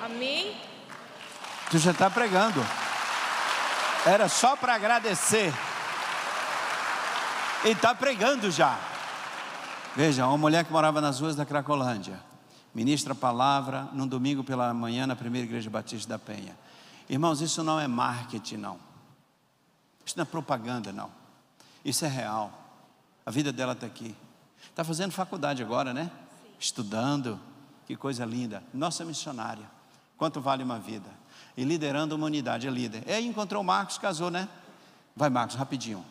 [0.05, 0.57] Amém?
[1.69, 2.65] Tu já está pregando.
[4.05, 5.53] Era só para agradecer.
[7.65, 8.94] E está pregando já.
[9.95, 12.19] Veja, uma mulher que morava nas ruas da Cracolândia,
[12.73, 16.57] ministra a palavra num domingo pela manhã na primeira igreja batista da Penha.
[17.09, 18.77] Irmãos, isso não é marketing, não.
[20.05, 21.09] Isso não é propaganda, não.
[21.83, 22.51] Isso é real.
[23.25, 24.13] A vida dela está aqui.
[24.69, 26.11] Está fazendo faculdade agora, né?
[26.43, 26.49] Sim.
[26.59, 27.39] Estudando.
[27.87, 28.61] Que coisa linda.
[28.73, 29.65] Nossa missionária.
[30.17, 31.09] Quanto vale uma vida?
[31.55, 33.03] E liderando uma unidade, é líder.
[33.07, 34.49] E aí encontrou o Marcos, casou, né?
[35.15, 36.03] Vai, Marcos, rapidinho.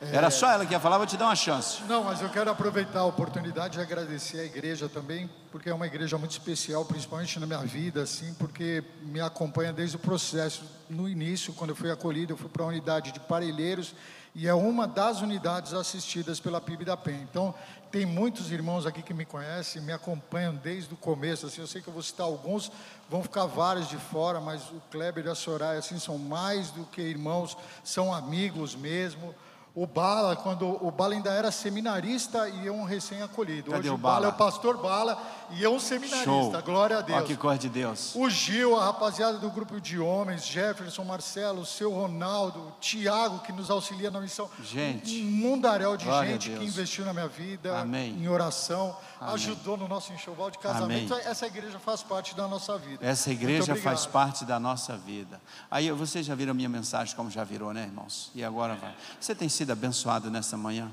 [0.00, 1.82] Era só ela que ia falar, vou te dar uma chance.
[1.88, 5.88] Não, mas eu quero aproveitar a oportunidade e agradecer a igreja também, porque é uma
[5.88, 10.62] igreja muito especial, principalmente na minha vida, assim, porque me acompanha desde o processo.
[10.88, 13.92] No início, quando eu fui acolhido, eu fui para a unidade de Parelheiros
[14.36, 17.22] e é uma das unidades assistidas pela PIB da PEN.
[17.22, 17.52] Então,
[17.90, 21.82] tem muitos irmãos aqui que me conhecem, me acompanham desde o começo, assim, eu sei
[21.82, 22.70] que eu vou citar alguns,
[23.10, 26.84] vão ficar vários de fora, mas o Kleber e a Soraya, assim, são mais do
[26.84, 29.34] que irmãos, são amigos mesmo,
[29.74, 33.74] o Bala, quando o Bala ainda era seminarista e eu um recém-acolhido.
[33.74, 34.14] Hoje o Bala?
[34.14, 36.24] Bala é o pastor Bala e eu um seminarista.
[36.24, 36.62] Show.
[36.62, 37.18] Glória a Deus.
[37.18, 38.14] Olha que cor de Deus.
[38.14, 43.38] O Gil, a rapaziada do grupo de homens, Jefferson, Marcelo, o seu Ronaldo, o Tiago,
[43.40, 44.50] que nos auxilia na missão.
[44.62, 45.22] Gente.
[45.22, 48.12] Um mundaréu de gente que investiu na minha vida, Amém.
[48.12, 49.34] em oração, Amém.
[49.34, 51.14] ajudou no nosso enxoval de casamento.
[51.14, 51.26] Amém.
[51.26, 53.06] Essa igreja faz parte da nossa vida.
[53.06, 55.40] Essa igreja faz parte da nossa vida.
[55.70, 58.30] Aí vocês já viram a minha mensagem, como já virou, né, irmãos?
[58.34, 58.94] E agora vai.
[59.20, 60.90] Você tem sido abençoado nessa manhã?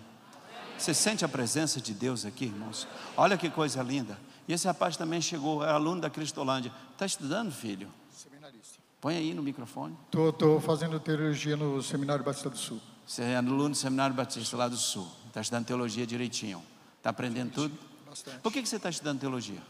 [0.77, 2.87] Você sente a presença de Deus aqui, irmãos?
[3.15, 4.17] Olha que coisa linda.
[4.47, 6.71] E esse rapaz também chegou, é aluno da Cristolândia.
[6.91, 7.87] Está estudando, filho?
[8.11, 8.79] Seminarista.
[8.99, 9.95] Põe aí no microfone.
[10.11, 12.81] Estou fazendo teologia no Seminário Batista do Sul.
[13.05, 15.07] Você é aluno do Seminário Batista lá do Sul.
[15.27, 16.63] Está estudando teologia direitinho.
[16.97, 17.77] Está aprendendo tudo?
[18.09, 18.39] Bastante.
[18.39, 19.61] Por que, que você está estudando teologia?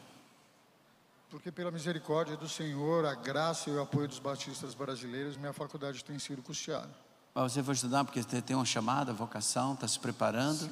[1.30, 6.04] Porque pela misericórdia do Senhor, a graça e o apoio dos batistas brasileiros, minha faculdade
[6.04, 7.05] tem sido custeada.
[7.36, 10.70] Mas você foi estudar porque você tem uma chamada, vocação, está se preparando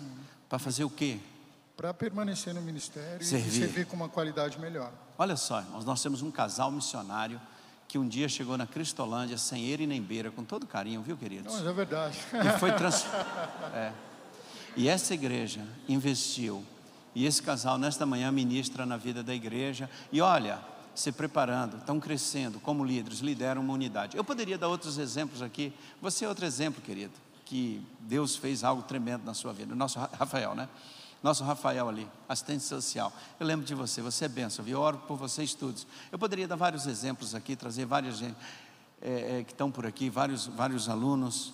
[0.48, 1.20] para fazer o quê?
[1.76, 3.48] para permanecer no ministério servir.
[3.48, 4.92] e servir com uma qualidade melhor.
[5.18, 7.42] Olha só, irmãos, nós temos um casal missionário
[7.88, 11.54] que um dia chegou na Cristolândia sem ele nem beira, com todo carinho, viu, queridos?
[11.54, 12.18] Não, é verdade.
[12.34, 13.06] E foi trans...
[13.74, 13.92] é.
[14.76, 16.66] E essa igreja investiu,
[17.14, 20.60] e esse casal nesta manhã ministra na vida da igreja, e olha,
[20.96, 24.16] se preparando, estão crescendo como líderes, lideram uma unidade.
[24.16, 27.14] Eu poderia dar outros exemplos aqui, você é outro exemplo, querido,
[27.46, 30.70] que Deus fez algo tremendo na sua vida, o nosso Rafael, né?
[31.22, 33.12] Nosso Rafael ali, assistente social.
[33.40, 35.88] Eu lembro de você, você é benção, eu oro por você estudos.
[36.12, 38.36] Eu poderia dar vários exemplos aqui, trazer várias gente
[39.02, 41.54] é, é, que estão por aqui, vários, vários alunos,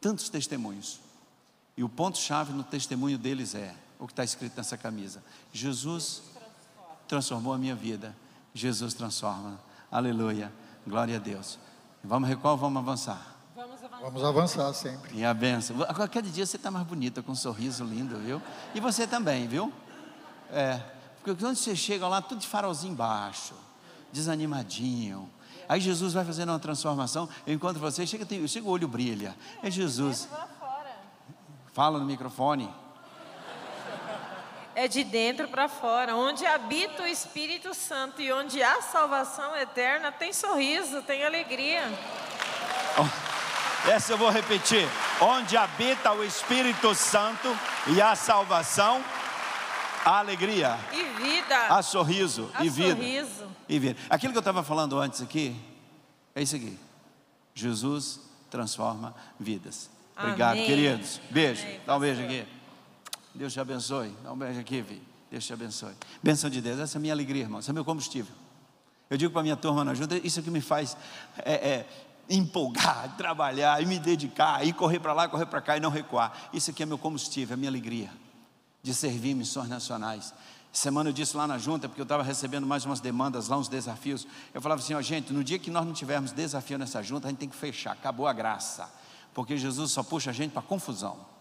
[0.00, 1.00] tantos testemunhos.
[1.76, 6.22] E o ponto-chave no testemunho deles é o que está escrito nessa camisa: Jesus
[7.08, 8.14] transformou a minha vida.
[8.54, 9.60] Jesus transforma.
[9.90, 10.52] Aleluia.
[10.86, 11.58] Glória a Deus.
[12.02, 13.34] Vamos recuar ou vamos avançar?
[14.00, 15.16] Vamos avançar sempre.
[15.16, 15.76] E a benção.
[15.94, 18.40] Qualquer dia você está mais bonita, com um sorriso lindo, viu?
[18.74, 19.72] E você também, viu?
[20.52, 20.80] É.
[21.16, 23.54] Porque quando você chega lá, tudo de farolzinho embaixo,
[24.12, 25.28] desanimadinho.
[25.68, 27.28] Aí Jesus vai fazendo uma transformação.
[27.46, 29.34] Eu encontro você, chega, tem, chega o olho brilha.
[29.62, 30.28] É Jesus.
[31.72, 32.70] Fala no microfone.
[34.74, 36.16] É de dentro para fora.
[36.16, 41.82] Onde habita o Espírito Santo e onde há salvação eterna, tem sorriso, tem alegria.
[42.98, 43.34] Oh.
[43.90, 44.88] Essa eu vou repetir.
[45.20, 47.54] Onde habita o Espírito Santo
[47.88, 49.04] e a salvação,
[50.04, 50.78] a alegria.
[50.90, 51.66] E vida.
[51.68, 52.96] A sorriso a e vida.
[52.96, 53.48] Sorriso.
[53.68, 54.00] E vida.
[54.08, 55.54] Aquilo que eu estava falando antes aqui,
[56.34, 56.78] é isso aqui.
[57.54, 59.90] Jesus transforma vidas.
[60.16, 60.66] Obrigado, Amém.
[60.66, 61.20] queridos.
[61.30, 61.62] Beijo.
[61.62, 62.46] Amém, Dá um beijo aqui.
[63.34, 64.14] Deus te abençoe.
[64.22, 65.02] Dá um beijo aqui, Vi.
[65.30, 65.94] Deus te abençoe.
[66.22, 66.78] Benção de Deus.
[66.78, 67.58] Essa é a minha alegria, irmão.
[67.58, 68.32] Esse é meu combustível.
[69.10, 70.96] Eu digo para a minha turma na junta, isso é que me faz
[71.38, 71.88] é, é,
[72.28, 76.50] empolgar, trabalhar e me dedicar, e correr para lá, correr para cá e não recuar.
[76.52, 78.10] Isso aqui é meu combustível, é minha alegria
[78.82, 80.32] de servir missões nacionais.
[80.72, 83.68] Semana eu disse lá na junta, porque eu estava recebendo mais umas demandas lá, uns
[83.68, 84.26] desafios.
[84.52, 87.30] Eu falava assim: ó, gente, no dia que nós não tivermos desafio nessa junta, a
[87.30, 88.88] gente tem que fechar, acabou a graça,
[89.32, 91.33] porque Jesus só puxa a gente para confusão.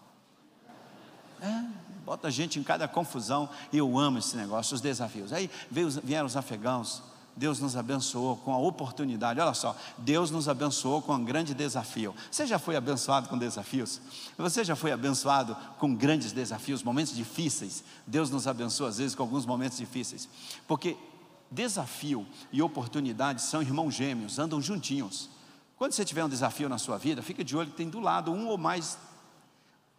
[1.43, 1.61] É,
[2.05, 5.33] bota a gente em cada confusão, e eu amo esse negócio, os desafios.
[5.33, 7.03] Aí veio, vieram os afegãos,
[7.35, 9.41] Deus nos abençoou com a oportunidade.
[9.41, 12.15] Olha só, Deus nos abençoou com um grande desafio.
[12.31, 13.99] Você já foi abençoado com desafios?
[14.37, 17.83] Você já foi abençoado com grandes desafios, momentos difíceis?
[18.07, 20.29] Deus nos abençoa às vezes com alguns momentos difíceis.
[20.65, 20.95] Porque
[21.51, 25.29] desafio e oportunidade são irmãos gêmeos, andam juntinhos.
[25.75, 28.31] Quando você tiver um desafio na sua vida, fica de olho que tem do lado
[28.31, 28.97] um ou mais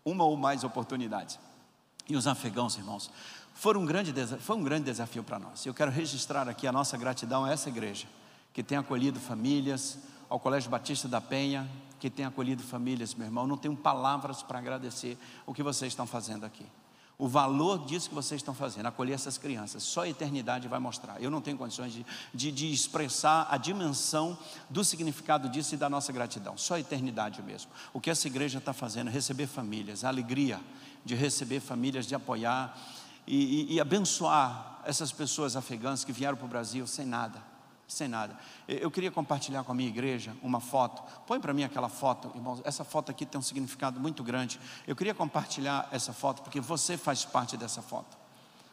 [0.04, 1.38] uma ou mais oportunidades.
[2.08, 3.10] E os afegãos, irmãos,
[3.54, 5.64] foram um grande, foi um grande desafio para nós.
[5.64, 8.06] Eu quero registrar aqui a nossa gratidão a essa igreja,
[8.52, 11.68] que tem acolhido famílias, ao Colégio Batista da Penha,
[12.00, 13.46] que tem acolhido famílias, meu irmão.
[13.46, 16.66] Não tenho palavras para agradecer o que vocês estão fazendo aqui.
[17.16, 21.22] O valor disso que vocês estão fazendo, acolher essas crianças, só a eternidade vai mostrar.
[21.22, 24.36] Eu não tenho condições de, de, de, expressar a dimensão
[24.68, 27.70] do significado disso e da nossa gratidão, só a eternidade mesmo.
[27.92, 30.60] O que essa igreja está fazendo, receber famílias, a alegria
[31.04, 32.76] de receber famílias, de apoiar
[33.26, 37.40] e, e, e abençoar essas pessoas afegãs que vieram para o Brasil sem nada,
[37.86, 38.36] sem nada.
[38.66, 41.02] Eu queria compartilhar com a minha igreja uma foto.
[41.26, 42.60] Põe para mim aquela foto, irmãos.
[42.64, 44.60] Essa foto aqui tem um significado muito grande.
[44.86, 48.23] Eu queria compartilhar essa foto porque você faz parte dessa foto.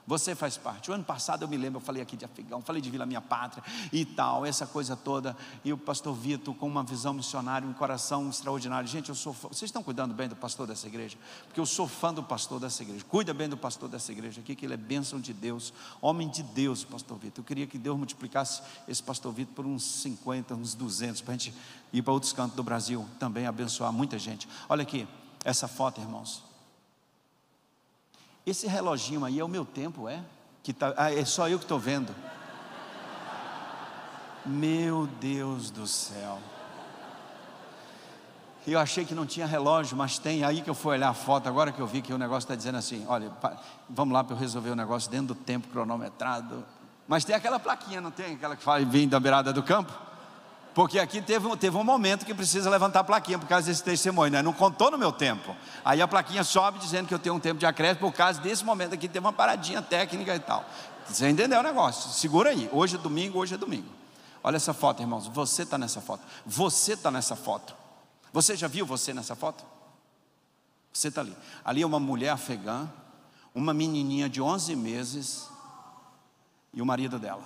[0.08, 0.90] Você faz parte.
[0.90, 3.22] O ano passado eu me lembro, eu falei aqui de Afegão, falei de Vila Minha
[3.22, 5.36] Pátria e tal, essa coisa toda.
[5.64, 8.88] E o pastor Vitor com uma visão missionária, um coração extraordinário.
[8.88, 9.34] Gente, eu sou.
[9.34, 11.18] Vocês estão cuidando bem do pastor dessa igreja?
[11.46, 13.06] Porque eu sou fã do pastor dessa igreja.
[13.06, 16.44] Cuida bem do pastor dessa igreja aqui, que ele é bênção de Deus, homem de
[16.44, 17.44] Deus, pastor Vitor.
[17.44, 21.38] Eu queria que Deus multiplicasse esse pastor Vitor por uns 50, uns 200, para a
[21.38, 21.54] gente
[21.94, 24.48] ir para outros cantos do Brasil também abençoar muita gente.
[24.68, 25.08] Olha aqui,
[25.44, 26.51] essa foto, irmãos.
[28.46, 30.24] Esse reloginho aí é o meu tempo, é?
[30.64, 32.14] Que tá, ah, é só eu que estou vendo.
[34.46, 36.40] Meu Deus do céu.
[38.66, 40.44] Eu achei que não tinha relógio, mas tem.
[40.44, 42.56] Aí que eu fui olhar a foto, agora que eu vi que o negócio está
[42.56, 43.32] dizendo assim: olha,
[43.90, 46.64] vamos lá para eu resolver o negócio dentro do tempo cronometrado.
[47.08, 48.36] Mas tem aquela plaquinha, não tem?
[48.36, 49.92] Aquela que fala, vem da beirada do campo?
[50.74, 54.32] Porque aqui teve, teve um momento que precisa levantar a plaquinha por causa desse testemunho,
[54.32, 54.42] né?
[54.42, 55.56] não contou no meu tempo.
[55.84, 58.64] Aí a plaquinha sobe dizendo que eu tenho um tempo de acréscimo por causa desse
[58.64, 60.66] momento aqui, teve uma paradinha técnica e tal.
[61.06, 62.12] Você entendeu o negócio?
[62.12, 62.70] Segura aí.
[62.72, 63.90] Hoje é domingo, hoje é domingo.
[64.42, 65.28] Olha essa foto, irmãos.
[65.28, 66.24] Você está nessa foto.
[66.46, 67.76] Você está nessa foto.
[68.32, 69.66] Você já viu você nessa foto?
[70.94, 71.36] Você está ali.
[71.66, 72.90] Ali é uma mulher afegã,
[73.54, 75.50] uma menininha de 11 meses
[76.74, 77.44] e o marido dela.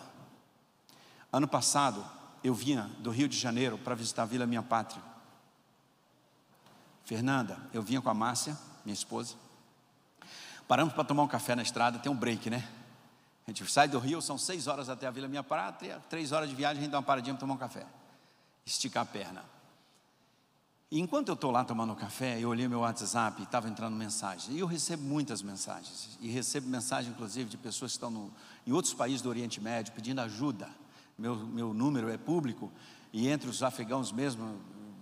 [1.33, 2.05] Ano passado,
[2.45, 5.01] eu vinha do Rio de Janeiro para visitar a Vila Minha Pátria.
[7.03, 8.55] Fernanda, eu vinha com a Márcia,
[8.85, 9.33] minha esposa.
[10.67, 12.69] Paramos para tomar um café na estrada, tem um break, né?
[13.47, 16.47] A gente sai do Rio, são seis horas até a Vila Minha Pátria, três horas
[16.47, 17.83] de viagem, a gente dá uma paradinha para tomar um café.
[18.63, 19.43] Esticar a perna.
[20.91, 24.53] E enquanto eu estou lá tomando café, eu olhei meu WhatsApp e estava entrando mensagem.
[24.53, 26.15] E eu recebo muitas mensagens.
[26.21, 28.31] E recebo mensagem, inclusive, de pessoas que estão no,
[28.67, 30.69] em outros países do Oriente Médio pedindo ajuda
[31.17, 32.71] meu, meu número é público,
[33.13, 34.59] e entre os afegãos mesmo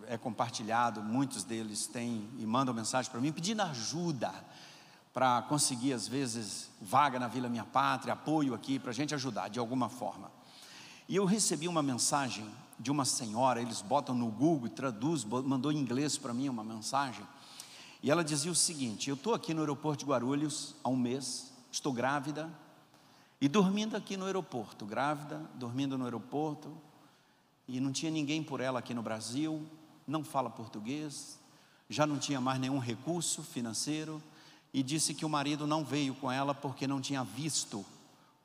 [0.08, 4.34] é compartilhado, muitos deles têm e mandam mensagem para mim pedindo ajuda
[5.14, 9.48] para conseguir, às vezes, vaga na Vila Minha Pátria, apoio aqui, para a gente ajudar
[9.48, 10.32] de alguma forma.
[11.08, 12.50] E eu recebi uma mensagem
[12.80, 16.64] de uma senhora, eles botam no Google e traduz, mandou em inglês para mim uma
[16.64, 17.26] mensagem,
[18.02, 21.54] e ela dizia o seguinte: Eu estou aqui no aeroporto de Guarulhos há um mês,
[21.72, 22.50] estou grávida,
[23.40, 26.76] e dormindo aqui no aeroporto, grávida, dormindo no aeroporto,
[27.68, 29.66] e não tinha ninguém por ela aqui no Brasil,
[30.08, 31.40] não fala português,
[31.90, 34.22] já não tinha mais nenhum recurso financeiro,
[34.74, 37.86] e disse que o marido não veio com ela porque não tinha visto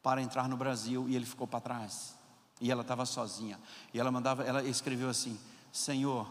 [0.03, 2.15] para entrar no Brasil e ele ficou para trás.
[2.61, 3.59] E ela estava sozinha.
[3.95, 5.39] E ela mandava, ela escreveu assim:
[5.73, 6.31] Senhor,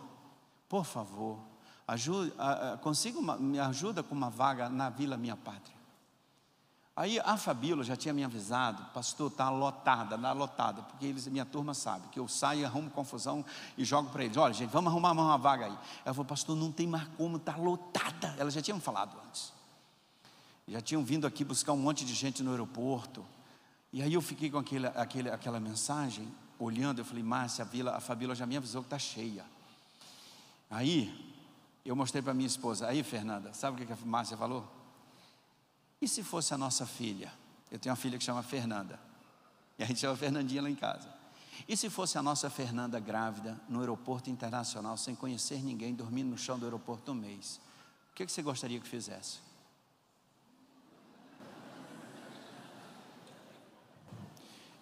[0.69, 1.39] por favor,
[2.81, 5.76] consiga uma, me ajuda com uma vaga na Vila Minha Pátria.
[6.97, 11.45] Aí a Fabíola já tinha me avisado, pastor, está lotada, está lotada, porque eles, minha
[11.45, 13.45] turma sabe que eu saio, arrumo confusão
[13.77, 15.77] e jogo para eles: olha, gente, vamos arrumar uma vaga aí.
[16.03, 18.33] Ela falou, pastor, não tem mais como, está lotada.
[18.39, 19.53] Elas já tinham falado antes.
[20.67, 23.23] Já tinham vindo aqui buscar um monte de gente no aeroporto.
[23.93, 27.95] E aí eu fiquei com aquele, aquele, aquela mensagem, olhando, eu falei, Márcia, a, Vila,
[27.95, 29.45] a Fabíola já me avisou que está cheia.
[30.67, 31.35] Aí
[31.85, 34.76] eu mostrei para minha esposa, aí Fernanda, sabe o que a Márcia falou?
[36.01, 37.31] E se fosse a nossa filha?
[37.71, 38.99] Eu tenho uma filha que chama Fernanda.
[39.77, 41.09] E a gente chama Fernandinha lá em casa.
[41.67, 46.37] E se fosse a nossa Fernanda grávida no aeroporto internacional, sem conhecer ninguém, dormindo no
[46.37, 47.59] chão do aeroporto um mês?
[48.11, 49.39] O que você gostaria que fizesse?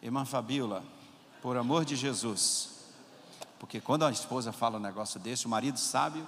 [0.02, 0.84] Irmã Fabíola,
[1.42, 2.76] por amor de Jesus,
[3.60, 6.28] porque quando a esposa fala um negócio desse, o marido sábio,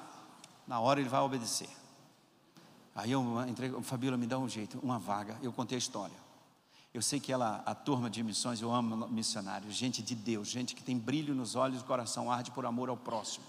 [0.66, 1.70] na hora ele vai obedecer.
[2.98, 5.38] Aí eu entrei, Fabíola, me dá um jeito, uma vaga.
[5.44, 6.16] Eu contei a história.
[6.92, 10.74] Eu sei que ela, a turma de missões, eu amo missionários, gente de Deus, gente
[10.74, 13.46] que tem brilho nos olhos, o coração arde por amor ao próximo.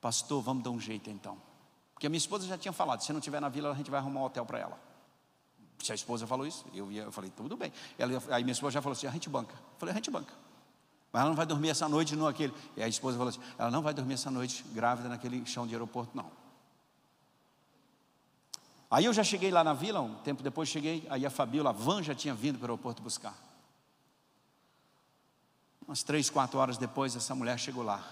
[0.00, 1.38] Pastor, vamos dar um jeito então.
[1.94, 4.00] Porque a minha esposa já tinha falado: se não tiver na vila, a gente vai
[4.00, 4.76] arrumar um hotel para ela.
[5.78, 7.72] Se a esposa falou isso, eu, eu falei: tudo bem.
[7.96, 9.54] Ela, aí minha esposa já falou assim: a gente banca.
[9.54, 10.32] Eu falei: a gente banca.
[11.12, 12.52] Mas ela não vai dormir essa noite no aquele.
[12.76, 15.72] E a esposa falou assim: ela não vai dormir essa noite grávida naquele chão de
[15.72, 16.45] aeroporto, não.
[18.90, 21.72] Aí eu já cheguei lá na vila, um tempo depois cheguei, aí a Fabiola, a
[21.72, 23.34] van já tinha vindo para o aeroporto buscar.
[25.86, 28.02] Umas três, quatro horas depois, essa mulher chegou lá.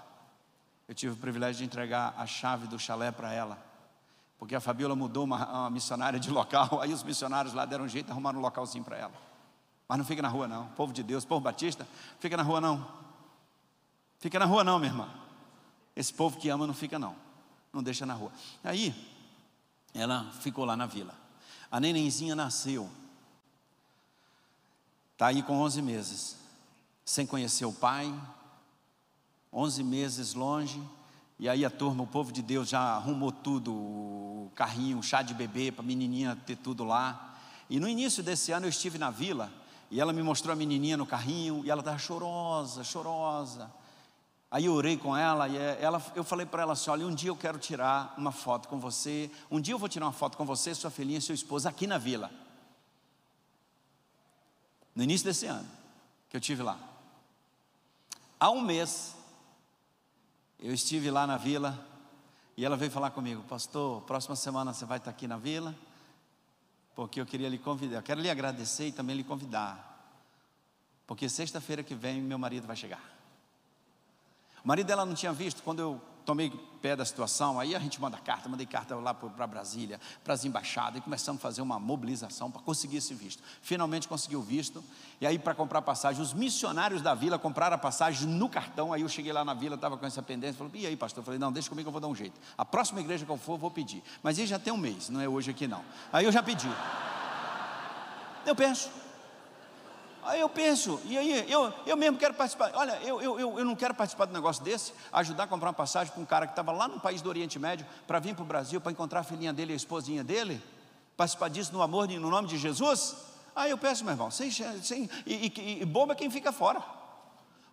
[0.88, 3.58] Eu tive o privilégio de entregar a chave do chalé para ela.
[4.38, 7.88] Porque a Fabiola mudou uma, uma, missionária de local, aí os missionários lá deram um
[7.88, 9.14] jeito, arrumaram um localzinho para ela.
[9.88, 11.86] Mas não fica na rua não, povo de Deus, povo batista,
[12.18, 12.86] fica na rua não.
[14.18, 15.08] Fica na rua não, minha irmã.
[15.94, 17.14] Esse povo que ama não fica não,
[17.72, 18.32] não deixa na rua.
[18.62, 18.94] Aí,
[19.94, 21.14] ela ficou lá na vila.
[21.70, 22.90] A nenenzinha nasceu.
[25.12, 26.36] Está aí com 11 meses
[27.04, 28.12] sem conhecer o pai,
[29.52, 30.82] 11 meses longe,
[31.38, 35.20] e aí a turma, o povo de Deus já arrumou tudo, o carrinho, o chá
[35.20, 37.36] de bebê para a menininha ter tudo lá.
[37.68, 39.52] E no início desse ano eu estive na vila
[39.90, 43.70] e ela me mostrou a menininha no carrinho e ela estava chorosa, chorosa.
[44.54, 47.12] Aí eu orei com ela e é, ela, eu falei para ela assim: olha, um
[47.12, 50.36] dia eu quero tirar uma foto com você, um dia eu vou tirar uma foto
[50.36, 52.30] com você, sua filhinha e sua esposa aqui na vila.
[54.94, 55.68] No início desse ano,
[56.30, 56.78] que eu tive lá.
[58.38, 59.16] Há um mês,
[60.60, 61.76] eu estive lá na vila
[62.56, 65.74] e ela veio falar comigo, pastor, próxima semana você vai estar aqui na vila,
[66.94, 70.14] porque eu queria lhe convidar, eu quero lhe agradecer e também lhe convidar,
[71.08, 73.13] porque sexta-feira que vem meu marido vai chegar.
[74.64, 76.50] O marido dela não tinha visto, quando eu tomei
[76.80, 80.44] pé da situação, aí a gente manda carta, mandei carta lá para Brasília, para as
[80.44, 83.42] embaixadas, e começamos a fazer uma mobilização para conseguir esse visto.
[83.60, 84.82] Finalmente conseguiu o visto,
[85.20, 89.02] e aí para comprar passagem, os missionários da vila compraram a passagem no cartão, aí
[89.02, 91.20] eu cheguei lá na vila, estava com essa pendência, falei, e aí pastor?
[91.20, 92.40] Eu falei, não, deixa comigo que eu vou dar um jeito.
[92.56, 94.02] A próxima igreja que eu for, eu vou pedir.
[94.22, 95.84] Mas ele já tem um mês, não é hoje aqui não.
[96.10, 96.70] Aí eu já pedi.
[98.46, 98.90] Eu penso,
[100.24, 102.70] Aí eu penso, e aí eu, eu mesmo quero participar.
[102.74, 105.74] Olha, eu, eu, eu não quero participar de um negócio desse, ajudar a comprar uma
[105.74, 108.42] passagem para um cara que estava lá no país do Oriente Médio para vir para
[108.42, 110.62] o Brasil, para encontrar a filhinha dele e a esposinha dele,
[111.16, 113.16] participar disso no amor, no nome de Jesus.
[113.54, 116.82] Aí eu peço, meu irmão, sem, sem, e, e, e bobo é quem fica fora.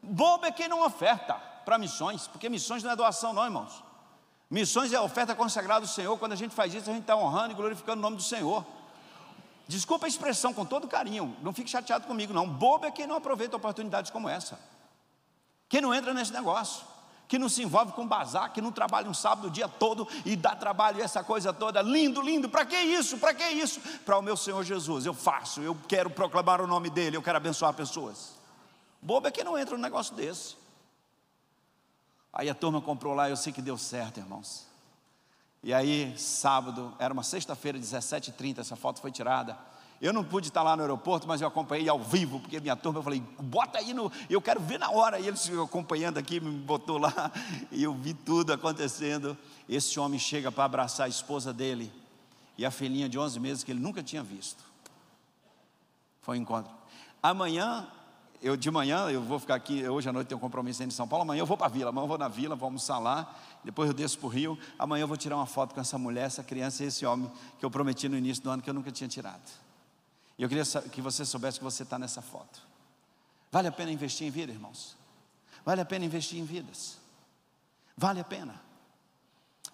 [0.04, 1.34] Bobo é quem não oferta
[1.64, 3.84] para missões, porque missões não é doação, não, irmãos.
[4.49, 6.18] Missões é a oferta consagrada do Senhor.
[6.18, 8.66] Quando a gente faz isso, a gente está honrando e glorificando o nome do Senhor.
[9.72, 12.45] Desculpa a expressão com todo carinho, não fique chateado comigo, não.
[12.45, 14.59] Bobo é quem não aproveita oportunidades como essa,
[15.69, 16.86] quem não entra nesse negócio,
[17.26, 20.36] que não se envolve com bazar, que não trabalha um sábado o dia todo e
[20.36, 21.82] dá trabalho e essa coisa toda.
[21.82, 23.17] Lindo, lindo, para que isso?
[23.17, 23.80] Para que isso?
[24.03, 27.38] Para o meu Senhor Jesus, eu faço, eu quero proclamar o nome dele, eu quero
[27.38, 28.34] abençoar pessoas.
[29.01, 30.57] Bobo é quem não entra num negócio desse.
[32.34, 34.67] Aí a turma comprou lá, eu sei que deu certo, irmãos.
[35.64, 39.57] E aí, sábado, era uma sexta-feira, 17h30, essa foto foi tirada.
[40.01, 42.97] Eu não pude estar lá no aeroporto, mas eu acompanhei ao vivo, porque minha turma,
[42.97, 44.12] eu falei, bota aí no.
[44.28, 45.20] Eu quero ver na hora.
[45.20, 47.32] E eles acompanhando aqui, me botou lá,
[47.72, 49.38] e eu vi tudo acontecendo.
[49.70, 51.91] Esse homem chega para abraçar a esposa dele
[52.57, 54.64] e a filhinha de 11 meses que ele nunca tinha visto.
[56.22, 56.72] Foi um encontro.
[57.22, 57.88] Amanhã
[58.42, 61.08] eu de manhã, eu vou ficar aqui, hoje à noite tenho um compromisso em São
[61.08, 63.36] Paulo, amanhã eu vou para a vila, amanhã eu vou na vila, vou almoçar lá,
[63.64, 66.26] depois eu desço para o Rio, amanhã eu vou tirar uma foto com essa mulher,
[66.26, 68.92] essa criança e esse homem que eu prometi no início do ano que eu nunca
[68.92, 69.48] tinha tirado.
[70.38, 72.62] E eu queria que você soubesse que você está nessa foto.
[73.52, 74.98] Vale a pena investir em vida, irmãos?
[75.64, 76.98] Vale a pena investir em vidas?
[77.96, 78.60] Vale a pena.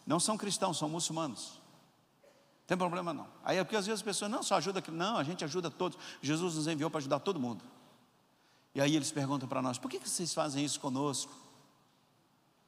[0.05, 1.61] Não são cristãos, são muçulmanos.
[2.65, 3.27] Tem problema não.
[3.45, 5.97] Aí é porque às vezes as pessoas não só ajuda, não, a gente ajuda todos.
[6.21, 7.63] Jesus nos enviou para ajudar todo mundo.
[8.77, 11.33] E aí eles perguntam para nós: por que vocês fazem isso conosco?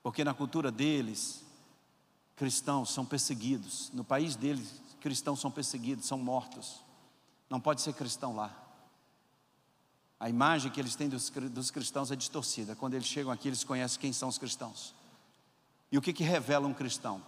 [0.01, 1.45] Porque na cultura deles,
[2.36, 3.91] cristãos são perseguidos.
[3.93, 6.82] No país deles, cristãos são perseguidos, são mortos.
[7.47, 8.51] Não pode ser cristão lá.
[10.20, 12.76] A imagem que eles têm dos, dos cristãos é distorcida.
[12.76, 14.95] Quando eles chegam aqui, eles conhecem quem são os cristãos.
[15.91, 17.22] E o que, que revela um cristão?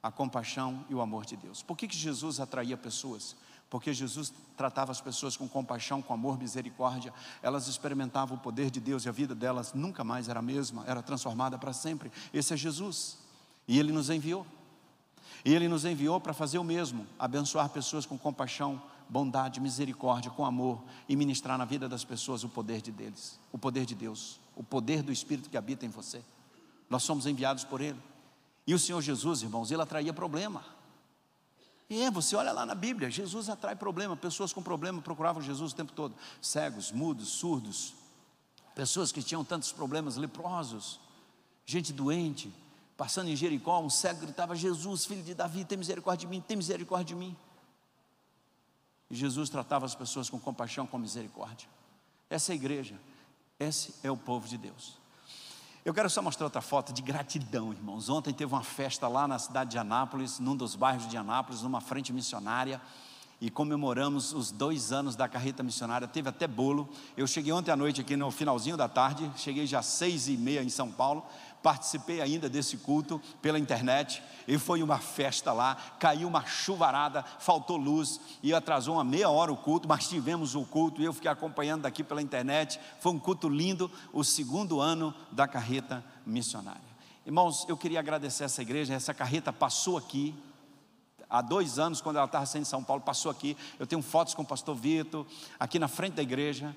[0.00, 1.64] A compaixão e o amor de Deus.
[1.64, 3.34] Por que, que Jesus atraía pessoas?
[3.74, 7.12] Porque Jesus tratava as pessoas com compaixão, com amor, misericórdia,
[7.42, 10.84] elas experimentavam o poder de Deus e a vida delas nunca mais era a mesma,
[10.86, 12.12] era transformada para sempre.
[12.32, 13.18] Esse é Jesus,
[13.66, 14.46] e Ele nos enviou.
[15.44, 20.46] E Ele nos enviou para fazer o mesmo, abençoar pessoas com compaixão, bondade, misericórdia, com
[20.46, 24.38] amor e ministrar na vida das pessoas o poder de deles, o poder de Deus,
[24.54, 26.22] o poder do Espírito que habita em você.
[26.88, 27.98] Nós somos enviados por Ele.
[28.68, 30.64] E o Senhor Jesus, irmãos, Ele atraía problema.
[31.88, 35.72] E é, você olha lá na Bíblia, Jesus atrai problema, pessoas com problema procuravam Jesus
[35.72, 37.94] o tempo todo, cegos, mudos, surdos,
[38.74, 40.98] pessoas que tinham tantos problemas, leprosos,
[41.66, 42.52] gente doente,
[42.96, 46.56] passando em Jericó, um cego gritava: Jesus, filho de Davi, tem misericórdia de mim, tem
[46.56, 47.36] misericórdia de mim.
[49.10, 51.68] E Jesus tratava as pessoas com compaixão, com misericórdia.
[52.30, 52.98] Essa é a igreja,
[53.60, 55.03] esse é o povo de Deus.
[55.84, 58.08] Eu quero só mostrar outra foto de gratidão, irmãos.
[58.08, 61.78] Ontem teve uma festa lá na cidade de Anápolis, num dos bairros de Anápolis, numa
[61.78, 62.80] frente missionária
[63.44, 66.08] e comemoramos os dois anos da carreta missionária.
[66.08, 66.88] Teve até bolo.
[67.14, 70.36] Eu cheguei ontem à noite aqui no finalzinho da tarde, cheguei já às seis e
[70.38, 71.22] meia em São Paulo.
[71.62, 75.76] Participei ainda desse culto pela internet e foi uma festa lá.
[75.98, 80.64] Caiu uma chuvarada, faltou luz e atrasou uma meia hora o culto, mas tivemos o
[80.64, 82.80] culto e eu fiquei acompanhando daqui pela internet.
[82.98, 86.80] Foi um culto lindo, o segundo ano da carreta missionária.
[87.26, 88.94] Irmãos, eu queria agradecer essa igreja.
[88.94, 90.34] Essa carreta passou aqui
[91.28, 93.56] há dois anos, quando ela estava saindo de São Paulo, passou aqui.
[93.78, 95.26] Eu tenho fotos com o pastor Vitor,
[95.58, 96.74] aqui na frente da igreja.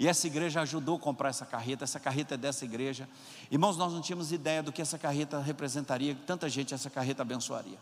[0.00, 3.06] E essa igreja ajudou a comprar essa carreta, essa carreta é dessa igreja.
[3.50, 7.78] Irmãos, nós não tínhamos ideia do que essa carreta representaria, tanta gente essa carreta abençoaria.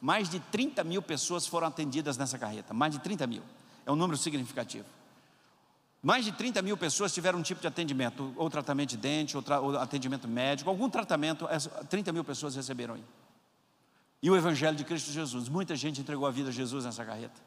[0.00, 3.42] Mais de 30 mil pessoas foram atendidas nessa carreta, mais de 30 mil,
[3.86, 4.84] é um número significativo.
[6.02, 9.44] Mais de 30 mil pessoas tiveram um tipo de atendimento, ou tratamento de dente, ou,
[9.62, 11.46] ou atendimento médico, algum tratamento,
[11.88, 13.04] 30 mil pessoas receberam aí
[14.24, 15.50] e o Evangelho de Cristo Jesus.
[15.50, 17.38] Muita gente entregou a vida a Jesus nessa carreta.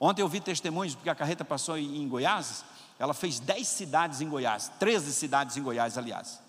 [0.00, 2.64] Ontem eu vi testemunhos, porque a carreta passou em Goiás,
[2.98, 6.40] ela fez 10 cidades em Goiás, 13 cidades em Goiás, aliás.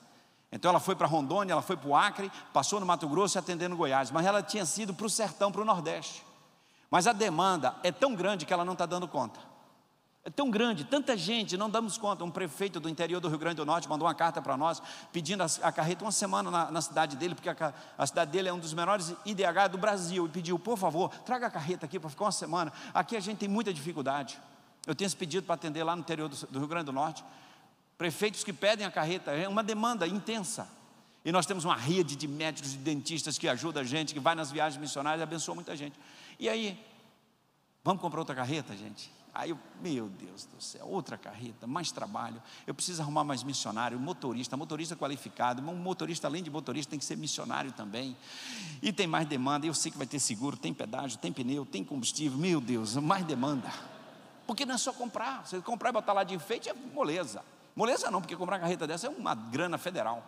[0.52, 3.78] Então ela foi para Rondônia, ela foi para o Acre, passou no Mato Grosso atendendo
[3.78, 6.26] Goiás, mas ela tinha sido para o sertão, para o Nordeste.
[6.90, 9.40] Mas a demanda é tão grande que ela não está dando conta.
[10.28, 12.23] É tão grande, tanta gente, não damos conta.
[12.23, 14.82] Um prefeito do interior do Rio Grande do Norte mandou uma carta para nós,
[15.13, 18.49] pedindo a, a, carreta uma semana na, na cidade dele, porque a, a, cidade dele
[18.49, 21.99] é um dos menores IDH do Brasil, e pediu, por favor, traga a carreta aqui
[21.99, 22.73] para ficar uma semana.
[22.91, 24.39] Aqui a gente tem muita dificuldade.
[24.88, 27.23] Eu tenho esse pedido para atender lá no interior do, do Rio Grande do Norte.
[27.95, 30.67] Prefeitos que pedem a carreta, é uma demanda intensa.
[31.23, 34.34] E nós temos uma rede de médicos e dentistas que ajuda a gente, que vai
[34.34, 35.95] nas viagens missionárias e abençoa muita gente.
[36.39, 36.84] E aí,
[37.84, 39.13] vamos comprar outra carreta, gente?
[39.36, 42.42] Aí eu, meu Deus do céu, outra carreta, mais trabalho.
[42.66, 45.62] Eu preciso arrumar mais missionário, motorista, motorista qualificado.
[45.62, 48.16] Um motorista, além de motorista, tem que ser missionário também.
[48.82, 49.68] E tem mais demanda.
[49.68, 52.38] Eu sei que vai ter seguro, tem pedágio, tem pneu, tem combustível.
[52.38, 53.70] Meu Deus, mais demanda.
[54.48, 55.46] Porque não é só comprar.
[55.46, 57.44] Você comprar e botar lá de enfeite é moleza.
[57.76, 60.24] Moleza não, porque comprar uma carreta dessa é uma grana federal.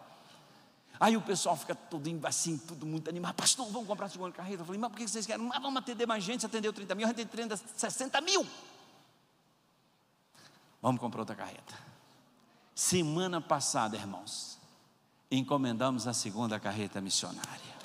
[1.00, 3.36] Aí o pessoal fica todo assim, tudo muito animado.
[3.36, 4.64] Pastor, vamos comprar a segunda carreta.
[4.64, 5.46] Eu falei, mas por que vocês querem?
[5.46, 6.42] Mas vamos atender mais gente.
[6.42, 8.46] Você atendeu 30 mil, a gente atendeu 60 mil.
[10.88, 11.76] Vamos comprar outra carreta.
[12.74, 14.58] Semana passada, irmãos,
[15.30, 17.76] encomendamos a segunda carreta missionária.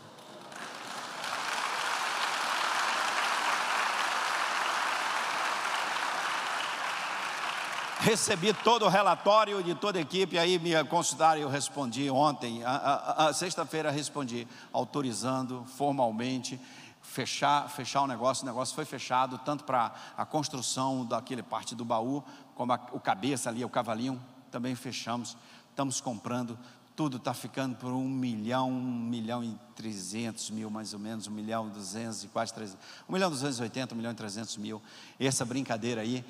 [7.99, 12.63] Recebi todo o relatório de toda a equipe, aí me consultaram e eu respondi ontem,
[12.63, 16.57] a, a, a sexta-feira respondi, autorizando formalmente
[17.03, 21.85] fechar, fechar o negócio, o negócio foi fechado, tanto para a construção daquele parte do
[21.85, 22.23] baú,
[22.55, 25.37] como a, o cabeça ali, o cavalinho, também fechamos,
[25.71, 26.59] estamos comprando,
[26.95, 31.31] tudo está ficando por um milhão, um milhão e trezentos mil mais ou menos, um
[31.31, 34.57] milhão e duzentos e quase trezentos, um milhão duzentos e oitenta, um milhão e trezentos
[34.57, 34.81] mil,
[35.19, 36.25] essa brincadeira aí,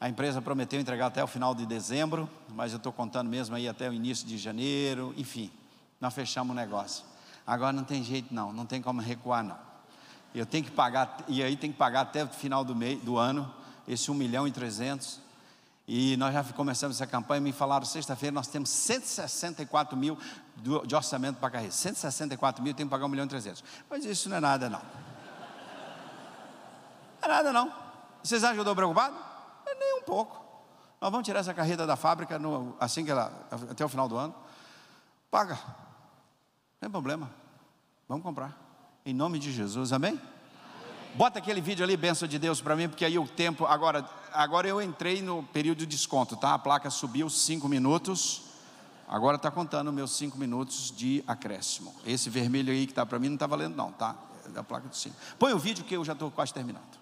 [0.00, 3.68] a empresa prometeu entregar até o final de dezembro, mas eu estou contando mesmo aí
[3.68, 5.50] até o início de janeiro, enfim,
[6.00, 7.04] nós fechamos o negócio.
[7.44, 9.67] Agora não tem jeito não, não tem como recuar não.
[10.34, 13.16] Eu tenho que pagar, e aí tem que pagar até o final do, mês, do
[13.16, 13.52] ano,
[13.86, 15.20] esse 1 milhão e 300.
[15.86, 20.18] E nós já começamos essa campanha, me falaram, sexta-feira nós temos 164 mil
[20.84, 21.72] de orçamento para carreira.
[21.72, 23.64] 164 mil, tem que pagar 1 milhão e 300.
[23.88, 24.82] Mas isso não é nada não.
[27.20, 27.72] Não é nada não.
[28.22, 29.16] Vocês acham que eu estou preocupado?
[29.78, 30.44] Nem um pouco.
[31.00, 33.32] Nós vamos tirar essa carreta da fábrica no, assim que ela,
[33.70, 34.34] até o final do ano.
[35.30, 35.54] Paga.
[35.54, 37.30] Não tem problema.
[38.08, 38.67] Vamos comprar.
[39.08, 40.20] Em nome de Jesus, amém?
[41.14, 43.64] Bota aquele vídeo ali, benção de Deus para mim, porque aí o tempo.
[43.64, 46.52] Agora, agora eu entrei no período de desconto, tá?
[46.52, 48.42] A placa subiu cinco minutos.
[49.08, 51.94] Agora está contando meus cinco minutos de acréscimo.
[52.06, 54.14] Esse vermelho aí que está para mim não está valendo, não, tá?
[54.44, 55.16] É da placa do 5.
[55.38, 56.98] Põe o vídeo que eu já estou quase terminando.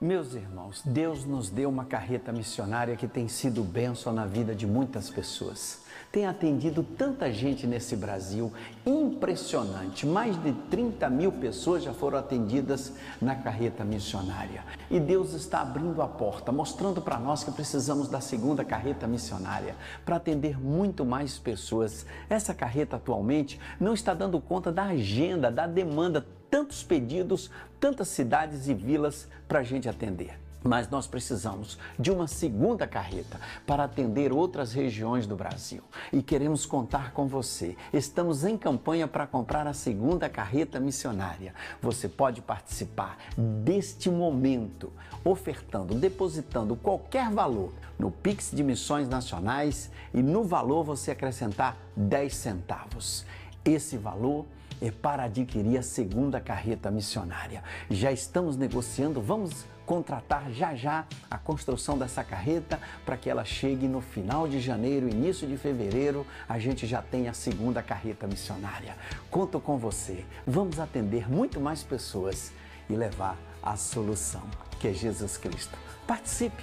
[0.00, 4.66] Meus irmãos, Deus nos deu uma carreta missionária que tem sido bênção na vida de
[4.66, 5.84] muitas pessoas
[6.16, 8.50] tem atendido tanta gente nesse Brasil,
[8.86, 10.06] impressionante.
[10.06, 14.64] Mais de 30 mil pessoas já foram atendidas na carreta missionária.
[14.90, 19.76] E Deus está abrindo a porta, mostrando para nós que precisamos da segunda carreta missionária
[20.06, 22.06] para atender muito mais pessoas.
[22.30, 28.68] Essa carreta atualmente não está dando conta da agenda, da demanda, tantos pedidos, tantas cidades
[28.68, 30.45] e vilas para a gente atender.
[30.66, 35.82] Mas nós precisamos de uma segunda carreta para atender outras regiões do Brasil.
[36.12, 37.76] E queremos contar com você.
[37.92, 41.54] Estamos em campanha para comprar a segunda carreta missionária.
[41.80, 44.92] Você pode participar deste momento
[45.24, 52.34] ofertando, depositando qualquer valor no Pix de Missões Nacionais e no valor você acrescentar 10
[52.34, 53.24] centavos.
[53.64, 54.46] Esse valor
[54.80, 57.62] é para adquirir a segunda carreta missionária.
[57.90, 63.86] Já estamos negociando, vamos contratar já já a construção dessa carreta para que ela chegue
[63.86, 68.96] no final de janeiro, início de fevereiro, a gente já tem a segunda carreta missionária.
[69.30, 70.24] Conto com você.
[70.46, 72.52] Vamos atender muito mais pessoas
[72.90, 74.42] e levar a solução,
[74.80, 75.76] que é Jesus Cristo.
[76.06, 76.62] Participe,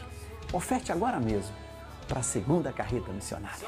[0.51, 1.55] oferte agora mesmo
[2.07, 3.65] para a segunda carreta missionária.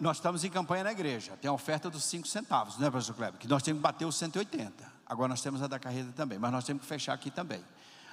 [0.00, 1.36] Nós estamos em campanha na igreja.
[1.40, 3.38] Tem a oferta dos 5 centavos, né, pastor Kleber?
[3.38, 4.72] Que nós temos que bater os 180.
[5.06, 7.64] Agora nós temos a da carreira também, mas nós temos que fechar aqui também.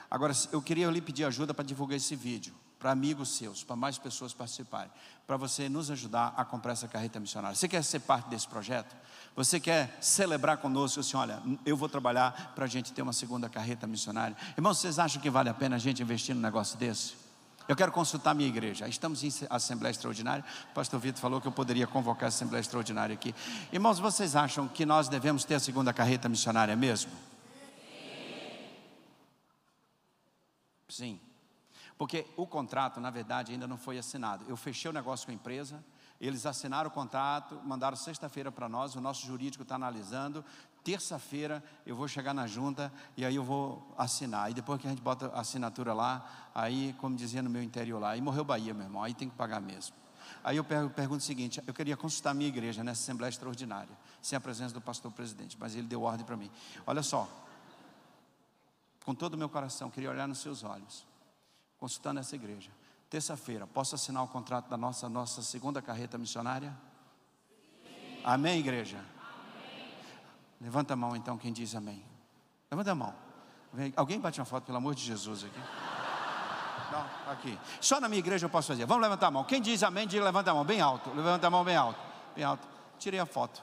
[0.10, 3.98] Agora, eu queria lhe pedir ajuda para divulgar esse vídeo, para amigos seus, para mais
[3.98, 4.92] pessoas participarem,
[5.26, 7.56] para você nos ajudar a comprar essa carreta missionária.
[7.56, 8.96] Você quer ser parte desse projeto?
[9.36, 13.50] Você quer celebrar conosco assim, olha, eu vou trabalhar para a gente ter uma segunda
[13.50, 14.38] carreta missionária.
[14.56, 17.25] Irmãos, vocês acham que vale a pena a gente investir num negócio desse?
[17.68, 18.88] Eu quero consultar minha igreja.
[18.88, 20.46] Estamos em Assembleia Extraordinária.
[20.72, 23.34] O pastor Vitor falou que eu poderia convocar a Assembleia Extraordinária aqui.
[23.72, 27.12] Irmãos, vocês acham que nós devemos ter a segunda carreta missionária mesmo?
[30.88, 31.20] Sim.
[31.98, 34.46] Porque o contrato, na verdade, ainda não foi assinado.
[34.48, 35.84] Eu fechei o negócio com a empresa,
[36.22, 40.46] eles assinaram o contrato, mandaram sexta-feira para nós, o nosso jurídico está analisando,
[40.86, 44.52] terça-feira eu vou chegar na junta e aí eu vou assinar.
[44.52, 48.00] E depois que a gente bota a assinatura lá, aí, como dizia no meu interior
[48.00, 49.96] lá, aí morreu Bahia, meu irmão, aí tem que pagar mesmo.
[50.44, 54.38] Aí eu pergunto o seguinte: eu queria consultar a minha igreja nessa Assembleia Extraordinária, sem
[54.38, 56.52] a presença do pastor presidente, mas ele deu ordem para mim.
[56.86, 57.28] Olha só,
[59.04, 61.04] com todo o meu coração, queria olhar nos seus olhos,
[61.80, 62.70] consultando essa igreja.
[63.10, 66.76] Terça-feira, posso assinar o contrato da nossa, nossa segunda carreta missionária?
[68.24, 69.15] Amém, igreja?
[70.60, 72.04] Levanta a mão então quem diz amém.
[72.72, 73.14] Levanta a mão.
[73.96, 75.60] Alguém bate uma foto, pelo amor de Jesus, aqui.
[76.92, 77.60] Não, aqui.
[77.82, 78.86] Só na minha igreja eu posso fazer.
[78.86, 79.44] Vamos levantar a mão.
[79.44, 81.10] Quem diz amém, diz levanta a mão, bem alto.
[81.12, 82.00] Levanta a mão bem alto.
[82.36, 82.68] Bem alto.
[82.98, 83.62] Tirei a foto.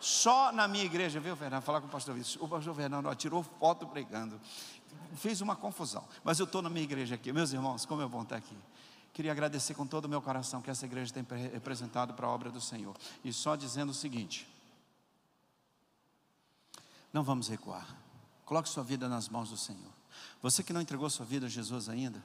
[0.00, 1.62] Só na minha igreja, viu, Fernando?
[1.62, 2.42] Falar com o pastor Vitor.
[2.42, 4.40] O pastor Fernando ó, tirou foto pregando.
[5.14, 6.04] Fez uma confusão.
[6.24, 7.32] Mas eu estou na minha igreja aqui.
[7.32, 8.56] Meus irmãos, como é bom estar aqui.
[9.12, 12.50] Queria agradecer com todo o meu coração que essa igreja tem representado para a obra
[12.50, 12.96] do Senhor.
[13.22, 14.48] E só dizendo o seguinte:
[17.12, 17.96] não vamos recuar.
[18.44, 19.92] Coloque sua vida nas mãos do Senhor.
[20.40, 22.22] Você que não entregou sua vida a Jesus ainda,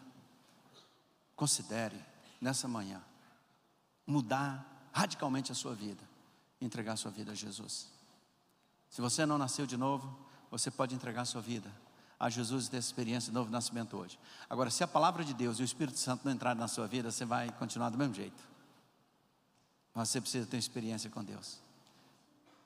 [1.36, 2.00] considere
[2.42, 3.02] nessa manhã
[4.06, 6.02] mudar radicalmente a sua vida,
[6.60, 7.88] entregar sua vida a Jesus.
[8.90, 10.18] Se você não nasceu de novo,
[10.50, 11.72] você pode entregar sua vida
[12.20, 14.18] a Jesus e ter experiência de novo nascimento hoje.
[14.50, 17.12] Agora, se a palavra de Deus e o Espírito Santo não entrarem na sua vida,
[17.12, 18.42] você vai continuar do mesmo jeito.
[19.94, 21.60] Você precisa ter experiência com Deus.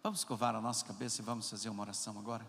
[0.04, 2.46] Vamos curvar a nossa cabeça e vamos fazer uma oração agora.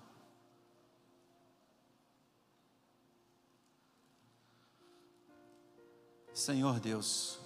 [6.32, 7.38] Senhor Deus,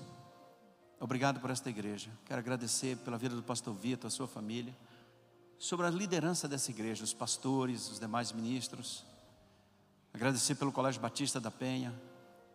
[1.00, 2.08] obrigado por esta igreja.
[2.24, 4.76] Quero agradecer pela vida do pastor Vitor, a sua família,
[5.58, 9.04] sobre a liderança dessa igreja, os pastores, os demais ministros.
[10.14, 11.92] Agradecer pelo Colégio Batista da Penha,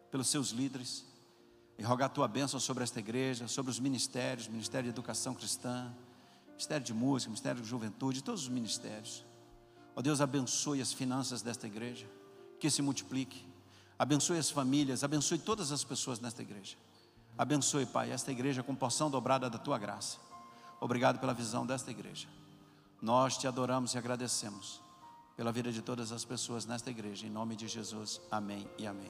[0.09, 1.05] pelos seus líderes,
[1.77, 5.93] e rogar a tua bênção sobre esta igreja, sobre os ministérios, Ministério de Educação Cristã,
[6.61, 9.25] Ministério de Música, Ministério de Juventude, todos os ministérios.
[9.95, 12.07] Ó oh, Deus, abençoe as finanças desta igreja,
[12.59, 13.43] que se multiplique.
[13.97, 16.77] Abençoe as famílias, abençoe todas as pessoas nesta igreja.
[17.35, 20.19] Abençoe, Pai, esta igreja com porção dobrada da tua graça.
[20.79, 22.27] Obrigado pela visão desta igreja.
[23.01, 24.79] Nós te adoramos e agradecemos
[25.35, 27.25] pela vida de todas as pessoas nesta igreja.
[27.25, 28.99] Em nome de Jesus, amém e amém.